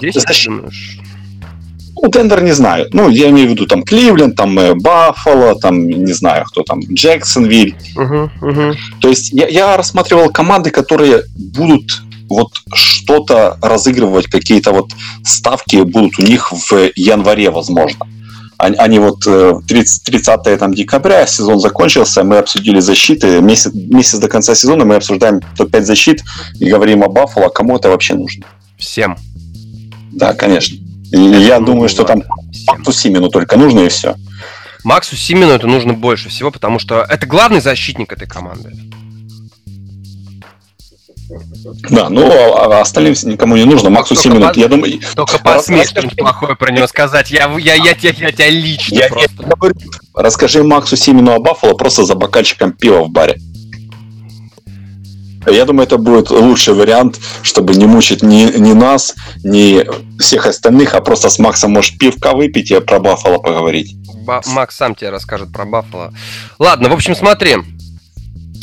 [2.02, 2.90] Ну, Денвер не знаю.
[2.92, 6.82] Ну, я имею в виду там Кливленд, там э, Баффало, там, не знаю, кто там,
[6.82, 7.78] Джексонвиль.
[7.96, 8.76] Uh-huh, uh-huh.
[9.00, 14.92] То есть я, я рассматривал команды, которые будут вот что-то разыгрывать, какие-то вот
[15.24, 18.06] ставки будут у них в январе, возможно.
[18.58, 23.42] они, вот 30, 30 там, декабря, сезон закончился, мы обсудили защиты.
[23.42, 26.24] Месяц, месяц до конца сезона мы обсуждаем топ-5 защит
[26.60, 27.50] и говорим о Баффало.
[27.50, 28.46] Кому это вообще нужно?
[28.78, 29.18] Всем.
[30.12, 30.78] Да, конечно.
[31.12, 32.24] И я ну, думаю, что там
[32.68, 34.16] Максу Симину только нужно и все.
[34.84, 38.72] Максу Симину это нужно больше всего, потому что это главный защитник этой команды.
[41.90, 43.90] Да, ну а, а остальным никому не нужно.
[43.90, 45.00] Максу 7 минут, я думаю...
[45.16, 47.32] Только посмей что-нибудь плохое про него сказать.
[47.32, 49.32] Я, я, я, я, я тебя лично я, просто...
[49.40, 49.76] Я говорю,
[50.14, 53.40] расскажи Максу Симину о Баффало просто за бокальчиком пива в баре.
[55.46, 59.14] Я думаю, это будет лучший вариант, чтобы не мучить ни, ни нас,
[59.44, 59.86] ни
[60.20, 63.96] всех остальных, а просто с Максом можешь пивка выпить и про Баффало поговорить.
[64.26, 66.14] Ба- Макс сам тебе расскажет про Баффало.
[66.60, 67.58] Ладно, в общем, смотри.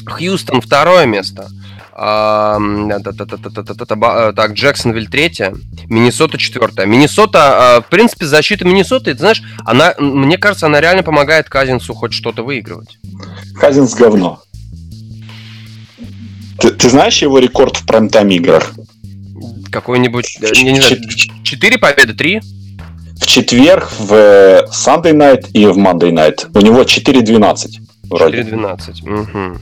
[0.06, 1.50] Хьюстон второе место.
[2.00, 2.62] Так,
[4.52, 5.54] Джексонвиль третье,
[5.90, 6.86] Миннесота четвертое.
[6.86, 12.14] Миннесота, в принципе, защита Миннесоты, ты знаешь, она, мне кажется, она реально помогает Казинсу хоть
[12.14, 12.96] что-то выигрывать.
[13.60, 14.40] Казинс говно.
[16.58, 18.72] Ты, знаешь его рекорд в прайм-тайм играх?
[19.70, 21.02] Какой-нибудь, я не знаю,
[21.44, 22.40] 4 победы, 3?
[23.20, 26.48] В четверг, в Sunday Night и в Monday Night.
[26.54, 27.78] У него 4-12.
[28.08, 29.58] 4-12, угу.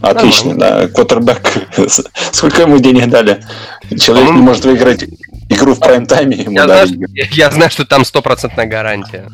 [0.00, 0.88] Отлично, да.
[0.88, 1.40] Квотербек.
[2.32, 3.44] Сколько ему денег дали?
[3.98, 5.04] Человек не может выиграть
[5.48, 6.46] игру в прайм-тайме.
[6.52, 6.96] Я, знаю, что,
[7.32, 9.28] я знаю, что там стопроцентная гарантия.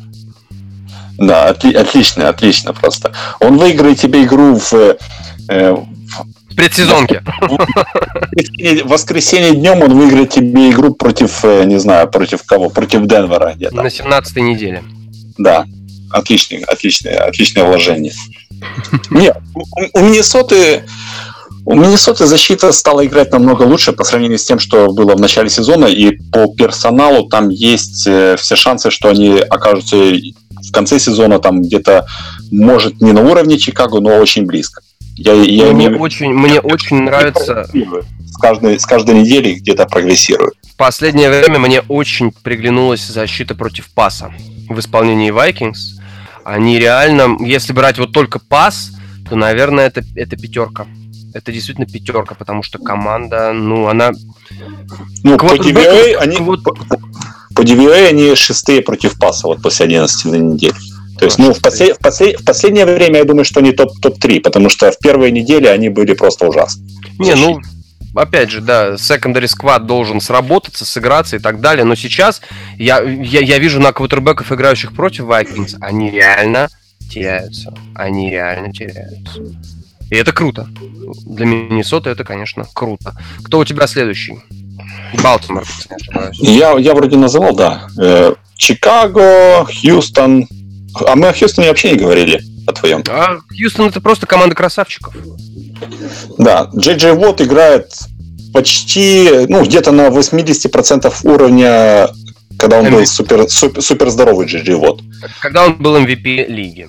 [1.17, 3.11] Да, отли- отлично, отлично просто.
[3.39, 4.73] Он выиграет тебе игру в,
[5.49, 7.23] э, в предсезонке.
[7.23, 12.69] В воскресенье днем он выиграет тебе игру против, э, не знаю, против кого?
[12.69, 13.75] Против Денвера где-то.
[13.75, 14.83] На 17 неделе.
[15.37, 15.65] Да,
[16.11, 18.13] отличное, отличное, отличное вложение.
[19.09, 19.37] Нет,
[19.93, 20.83] у Миннесоты
[21.67, 25.49] у Миннесоты защита стала играть намного лучше по сравнению с тем, что было в начале
[25.49, 31.39] сезона, и по персоналу там есть э, все шансы, что они окажутся в конце сезона
[31.39, 32.07] там где-то,
[32.51, 34.81] может, не на уровне Чикаго, но очень близко.
[35.17, 35.95] Я, я мне, не...
[35.95, 37.67] очень, мне очень нравится...
[38.29, 40.53] С каждой, с каждой недели где-то прогрессируют.
[40.71, 44.31] В последнее время мне очень приглянулась защита против паса
[44.69, 45.97] в исполнении Vikings
[46.47, 48.91] они реально, если брать вот только пас,
[49.29, 50.87] то, наверное, это, это пятерка.
[51.33, 54.11] Это действительно пятерка, потому что команда, ну, она...
[55.23, 56.63] Ну, по DVA, они, вот...
[56.63, 60.75] по, по DVA они шестые против паса вот после 11 на неделю.
[61.19, 64.35] То есть, ну, в, послед, в, послед, в последнее время я думаю, что они топ-3,
[64.35, 66.87] топ потому что в первые недели они были просто ужасны.
[67.19, 67.59] Не, ну,
[68.17, 72.41] опять же, да, secondary squad должен сработаться, сыграться и так далее, но сейчас
[72.77, 76.69] я, я, я вижу на квотербеков, играющих против Vikings, они реально
[77.09, 77.73] теряются.
[77.95, 79.41] Они реально теряются.
[80.09, 80.67] И это круто.
[81.25, 83.15] Для Миннесоты это, конечно, круто.
[83.43, 84.39] Кто у тебя следующий?
[85.21, 85.65] Балтимор,
[86.33, 87.87] Я, я вроде называл, да.
[87.97, 90.47] Э, Чикаго, Хьюстон.
[91.05, 93.03] А мы о Хьюстоне вообще не говорили, о твоем.
[93.09, 95.15] А Хьюстон это просто команда красавчиков.
[96.37, 97.91] Да, Джей Джей Вот играет
[98.53, 102.09] почти, ну, где-то на 80% уровня,
[102.57, 102.91] когда он MVP.
[102.91, 105.01] был супер, супер, супер здоровый Джей Джей Вот.
[105.41, 106.87] Когда он был MVP лиги.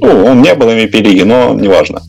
[0.00, 2.02] Ну, он не был MVP лиги, но неважно.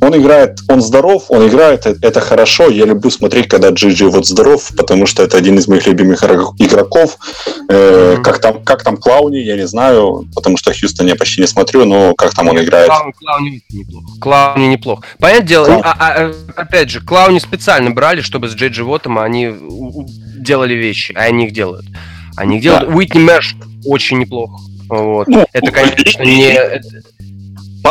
[0.00, 2.68] Э, он играет, он здоров, он играет, э, это хорошо.
[2.68, 7.18] Я люблю смотреть, когда Джиджи вот здоров, потому что это один из моих любимых игроков.
[7.68, 8.22] mm-hmm.
[8.22, 11.84] как, там, как там Клауни, я не знаю, потому что Хьюстон я почти не смотрю,
[11.84, 12.88] но как там он играет.
[12.88, 14.06] Клауни, Клауни неплохо.
[14.20, 15.02] Клауни неплохо.
[15.18, 19.54] Понятное дело, а, а, а, опять же, Клауни специально брали, чтобы с Джиджи Вотом они
[20.36, 21.86] делали вещи, а они их делают.
[22.36, 22.88] Они их делают.
[22.88, 22.94] Да.
[22.94, 24.60] Уитни Мэш очень неплохо.
[24.88, 25.26] Вот.
[25.28, 26.54] Ну, это, конечно, не...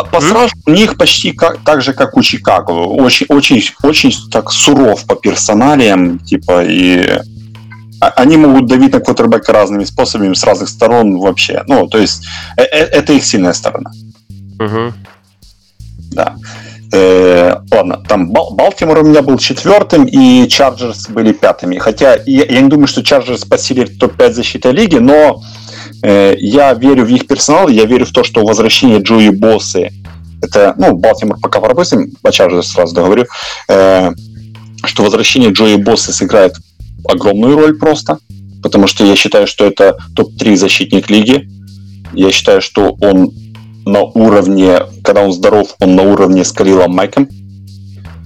[0.04, 2.72] Пассаж у них почти как, так же, как у Чикаго.
[2.72, 7.20] Очень, очень, очень так суров по персоналиям, типа, и
[8.00, 11.62] они могут давить на квотербека разными способами, с разных сторон вообще.
[11.66, 12.26] Ну, то есть,
[12.56, 13.90] э, э, это их сильная сторона.
[14.60, 14.92] Угу.
[16.12, 16.36] Да.
[16.92, 21.78] Э, ладно, там Балтимор у меня был четвертым, и Chargers были пятыми.
[21.78, 25.42] Хотя я, я не думаю, что Chargers по силе топ-5 защиты лиги, но
[26.02, 29.90] я верю в их персонал, я верю в то, что возвращение Джои Боссы,
[30.42, 33.26] это, ну, Балтимор пока пропустим, по Чарджеру сразу договорю,
[33.68, 34.12] э,
[34.84, 36.54] что возвращение Джои Боссы сыграет
[37.08, 38.18] огромную роль просто,
[38.62, 41.48] потому что я считаю, что это топ-3 защитник лиги.
[42.12, 43.32] Я считаю, что он
[43.84, 47.28] на уровне, когда он здоров, он на уровне с Калилом Майком.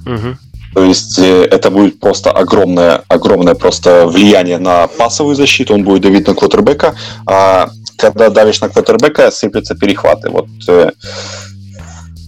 [0.06, 0.36] Угу.
[0.74, 6.02] То есть э, это будет просто огромное, огромное просто влияние на пасовую защиту, он будет
[6.02, 6.94] давить на квотербека,
[7.26, 10.30] а когда давишь на квотербека, сыплются перехваты.
[10.30, 10.90] Вот э,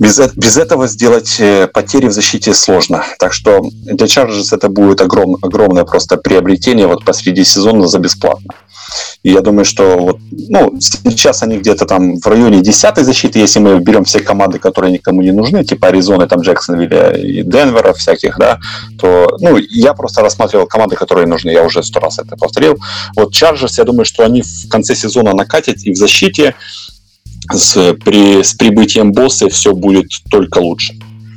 [0.03, 3.05] без, без этого сделать э, потери в защите сложно.
[3.19, 8.53] Так что для Chargers это будет огром, огромное просто приобретение вот посреди сезона за бесплатно.
[9.23, 13.61] И я думаю, что вот, ну, сейчас они где-то там в районе 10 защиты, если
[13.61, 18.37] мы берем все команды, которые никому не нужны, типа Аризоны, там Джексонвилля и Денвера всяких,
[18.39, 18.59] да,
[18.99, 22.77] то, ну, я просто рассматривал команды, которые нужны, я уже сто раз это повторил.
[23.17, 26.55] Вот Чарджерс, я думаю, что они в конце сезона накатят, и в защите
[27.51, 30.95] с, при, с прибытием босса все будет только лучше.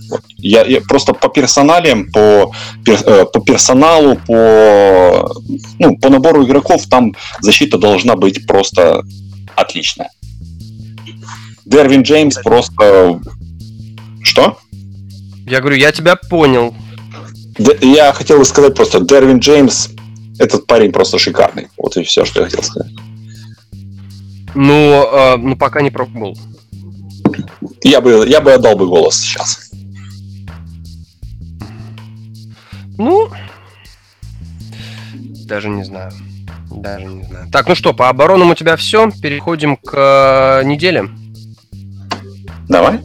[0.09, 0.21] Вот.
[0.37, 2.51] Я, я просто по персоналиям, по,
[2.83, 5.35] пер, э, по персоналу, по,
[5.79, 9.03] ну, по набору игроков там защита должна быть просто
[9.55, 10.09] отличная.
[11.65, 13.19] Дервин Джеймс просто...
[14.21, 14.57] Что?
[15.47, 16.75] Я говорю, я тебя понял.
[17.57, 19.89] Д- я хотел сказать просто, Дервин Джеймс,
[20.37, 21.67] этот парень просто шикарный.
[21.77, 22.91] Вот и все, что я хотел сказать.
[24.55, 26.37] Ну, э, ну пока не пробовал.
[27.83, 29.69] Я бы, я бы отдал бы голос сейчас.
[32.97, 33.29] Ну,
[35.45, 36.11] даже не знаю.
[36.71, 37.49] Даже не знаю.
[37.51, 39.11] Так, ну что, по оборонам у тебя все.
[39.21, 41.09] Переходим к э, неделе.
[42.67, 43.01] Давай.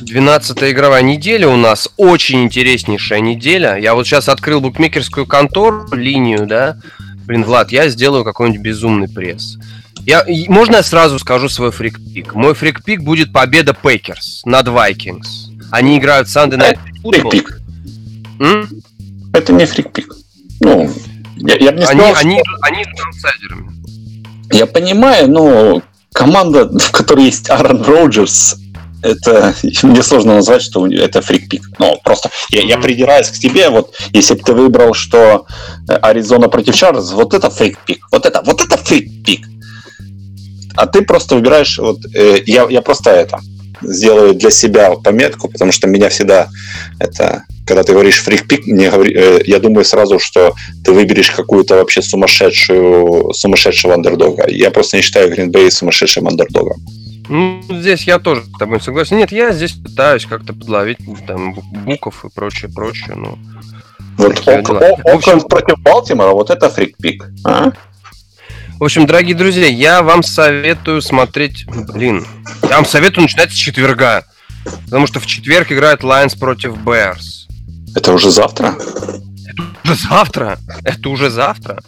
[0.00, 1.88] 12 игровая неделя у нас.
[1.96, 3.76] Очень интереснейшая неделя.
[3.76, 6.76] Я вот сейчас открыл букмекерскую контору, линию, да.
[7.24, 9.58] Блин, Влад, я сделаю какой-нибудь безумный пресс.
[10.04, 12.34] Я, можно я сразу скажу свой фрикпик?
[12.34, 15.50] Мой freak pick будет победа Packers над Vikings.
[15.70, 17.30] Они играют Sunday Night Football.
[17.30, 17.60] Freak pick.
[19.32, 20.14] Это не фрикпик.
[20.60, 20.90] Ну,
[21.36, 22.52] я, я бы не сказал, они, что...
[22.66, 23.72] они, они аутсайдерами.
[24.52, 25.82] Я понимаю, но
[26.12, 28.56] команда, в которой есть Аарон Роджерс,
[29.02, 31.62] это мне сложно назвать, что это фрикпик.
[31.78, 35.46] Ну, просто я, я придираюсь к тебе, вот если бы ты выбрал, что
[35.88, 38.06] Аризона против Чарльз, вот это фрикпик.
[38.12, 39.46] Вот это, вот это фрикпик.
[40.74, 43.40] А ты просто выбираешь, вот э, я, я просто это
[43.82, 46.48] сделаю для себя пометку, потому что меня всегда
[47.00, 50.54] это когда ты говоришь фрикпик, мне говори, э, я думаю сразу, что
[50.84, 54.48] ты выберешь какую-то вообще сумасшедшую, сумасшедшего андердога.
[54.48, 56.80] Я просто не считаю Гринбей сумасшедшим андердогом.
[57.28, 59.16] Ну, здесь я тоже с тобой согласен.
[59.16, 61.54] Нет, я здесь пытаюсь как-то подловить там
[61.84, 63.14] буков и прочее, прочее.
[63.14, 63.38] Ну,
[64.18, 67.24] вот Окленд против Балтимора, вот это фрикпик.
[67.44, 67.72] А?
[68.82, 71.66] В общем, дорогие друзья, я вам советую смотреть...
[71.68, 72.26] Блин,
[72.68, 74.24] я вам советую начинать с четверга.
[74.86, 77.46] Потому что в четверг играет Lions против Bears.
[77.94, 78.74] Это уже завтра?
[79.44, 80.58] Это уже завтра.
[80.82, 81.80] Это уже завтра.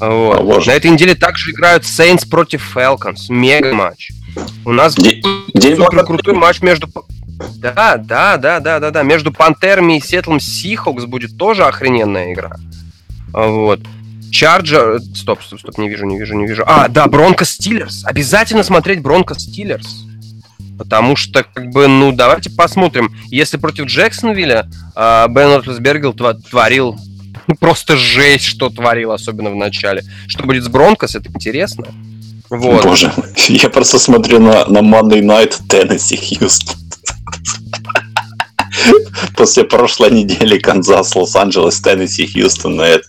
[0.00, 0.66] Вот.
[0.66, 3.26] На этой неделе также играют Saints против Falcons.
[3.28, 4.10] Мега матч.
[4.64, 6.88] У нас День супер крутой матч между...
[7.58, 9.02] Да, да, да, да, да, да.
[9.04, 12.56] Между Пантерами и Сетлом Сихокс будет тоже охрененная игра.
[13.32, 13.78] Вот.
[14.32, 15.00] Чарджер...
[15.14, 16.64] Стоп, стоп, стоп, не вижу, не вижу, не вижу.
[16.66, 18.04] А, да, Бронко Стиллерс.
[18.04, 20.06] Обязательно смотреть Бронко Стиллерс.
[20.78, 23.14] Потому что, как бы, ну, давайте посмотрим.
[23.26, 26.98] Если против Джексонвилля э, Бен Ротлсбергел творил
[27.46, 30.02] ну, просто жесть, что творил, особенно в начале.
[30.26, 31.84] Что будет с Бронкос, это интересно.
[32.48, 32.84] Вот.
[32.84, 33.12] Боже,
[33.48, 36.76] я просто смотрю на, на Monday Night Теннесси Хьюстон.
[39.36, 43.04] После прошлой недели Канзас, Лос-Анджелес, Теннесси, Хьюстон на это.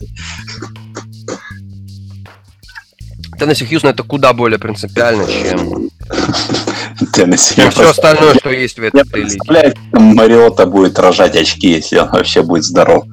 [3.43, 5.89] Теннесси Хьюстон это куда более принципиально, чем
[7.13, 7.55] Теннесси.
[7.55, 9.75] Чем все остальное, что есть в этой лиге.
[9.91, 13.03] Мариота будет рожать очки, если он вообще будет здоров.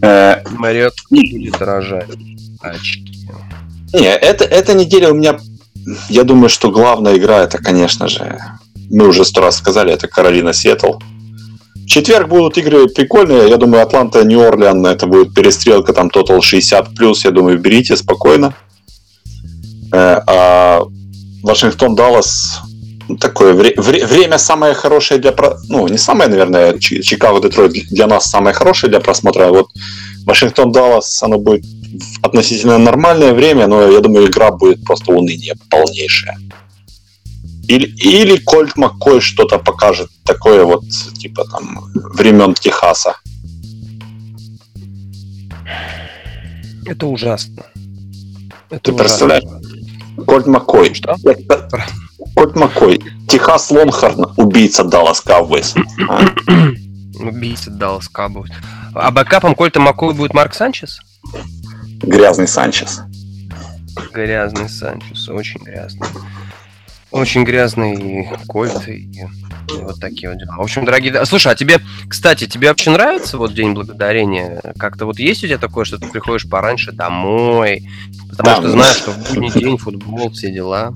[0.00, 2.08] Э, Мариота будет рожать
[2.60, 3.30] очки.
[3.92, 5.38] Не, это, эта неделя у меня,
[6.08, 8.38] я думаю, что главная игра, это, конечно же,
[8.90, 10.94] мы уже сто раз сказали, это Каролина Сиэтл.
[11.74, 13.48] В четверг будут игры прикольные.
[13.48, 17.24] Я думаю, Атланта, Нью-Орлеан, это будет перестрелка, там тотал 60 плюс.
[17.24, 18.54] Я думаю, берите спокойно.
[19.92, 20.82] Э, а
[21.42, 22.60] Вашингтон, Даллас
[23.20, 25.34] такое вре- вре- время самое хорошее для
[25.68, 29.68] ну не самое наверное Чикаго Детройт для нас самое хорошее для просмотра а вот
[30.26, 31.64] Вашингтон Даллас оно будет
[32.22, 36.36] относительно нормальное время но я думаю игра будет просто уныние полнейшее.
[37.66, 40.84] Или, или Кольт Маккой что-то покажет такое вот
[41.18, 41.80] типа там
[42.14, 43.16] времен Техаса.
[46.86, 47.64] Это ужасно.
[48.70, 49.04] Это Ты ужасно.
[49.04, 49.44] представляешь
[50.26, 50.94] Кольт Маккой.
[50.94, 51.16] Что?
[52.34, 53.00] Кольт Маккой.
[53.28, 55.78] Техас Лонхарн, убийца Даллас Cowboys.
[56.08, 56.20] А?
[57.20, 58.52] Убийца Даллас Cowboys.
[58.94, 61.00] А бэкапом Кольта Маккой будет Марк Санчес?
[62.02, 63.00] Грязный Санчес.
[64.12, 66.06] Грязный Санчес, очень грязный.
[67.10, 69.08] Очень грязный кольт и,
[69.80, 70.56] вот такие вот дела.
[70.56, 71.24] В общем, дорогие...
[71.24, 74.60] Слушай, а тебе, кстати, тебе вообще нравится вот День Благодарения?
[74.78, 77.88] Как-то вот есть у тебя такое, что ты приходишь пораньше домой,
[78.30, 80.92] потому да, что знаешь, что в будний день футбол, все дела?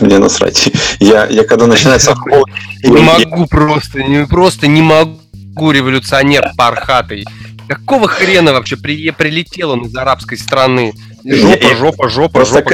[0.00, 0.70] Мне насрать.
[1.00, 2.14] Я, я когда начинается
[2.82, 7.24] Я не могу просто, не, просто не могу революционер пархатый
[7.68, 10.92] Какого хрена вообще при, прилетел он из арабской страны?
[11.26, 12.70] Жопа, жопа, жопа, жопа,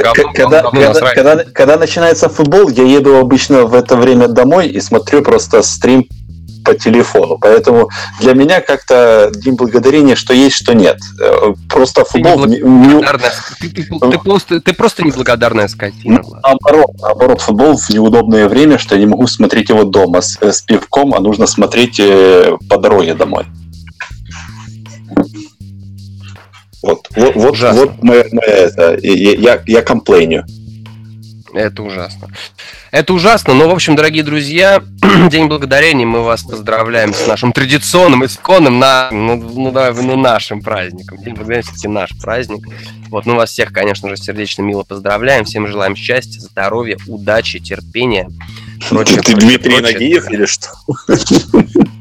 [1.15, 6.07] когда, когда, начинается футбол, я еду обычно в это время домой и смотрю просто стрим
[6.63, 7.37] по телефону.
[7.39, 7.89] Поэтому
[8.21, 10.97] для меня как-то День Благодарения, что есть, что нет.
[11.19, 12.45] Э, просто футбол...
[12.45, 12.61] Ты,
[13.59, 16.21] ты, ты, ты, просто, ты просто неблагодарная скотина.
[16.23, 20.37] Ну, наоборот, наоборот, футбол в неудобное время, что я не могу смотреть его дома с,
[20.41, 23.45] с пивком, а нужно смотреть э, по дороге домой.
[26.83, 30.45] Вот, вот, вот, вот моя, моя это, я, я, комплейню.
[31.53, 32.27] Это ужасно.
[32.91, 34.83] Это ужасно, но, в общем, дорогие друзья,
[35.31, 40.61] День Благодарения, мы вас поздравляем с нашим традиционным, исконным, на, ну, ну, давай, ну, нашим
[40.61, 41.19] праздником.
[41.19, 42.67] День Благодарения все-таки наш праздник.
[43.09, 48.29] Вот, ну, вас всех, конечно же, сердечно мило поздравляем, всем желаем счастья, здоровья, удачи, терпения.
[48.89, 49.93] Прочее, Ты прочее, Дмитрий прочее.
[49.93, 50.67] Нагиев или что?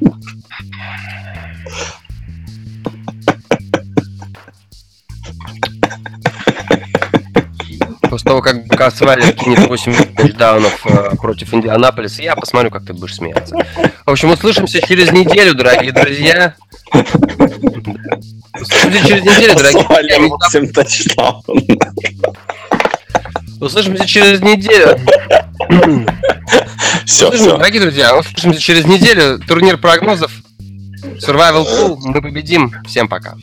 [8.32, 13.54] того, как Касвалер кинет 8 тачдаунов э, против Индианаполиса, я посмотрю, как ты будешь смеяться.
[14.06, 16.54] В общем, услышимся через неделю, дорогие друзья.
[18.58, 21.28] Услышимся через неделю, дорогие друзья.
[23.60, 24.98] Услышимся через неделю.
[27.04, 27.58] Все, все.
[27.58, 29.40] Дорогие друзья, услышимся через неделю.
[29.46, 30.32] Турнир прогнозов.
[31.20, 31.98] Survival Pool.
[32.02, 32.72] Мы победим.
[32.86, 33.36] Всем пока.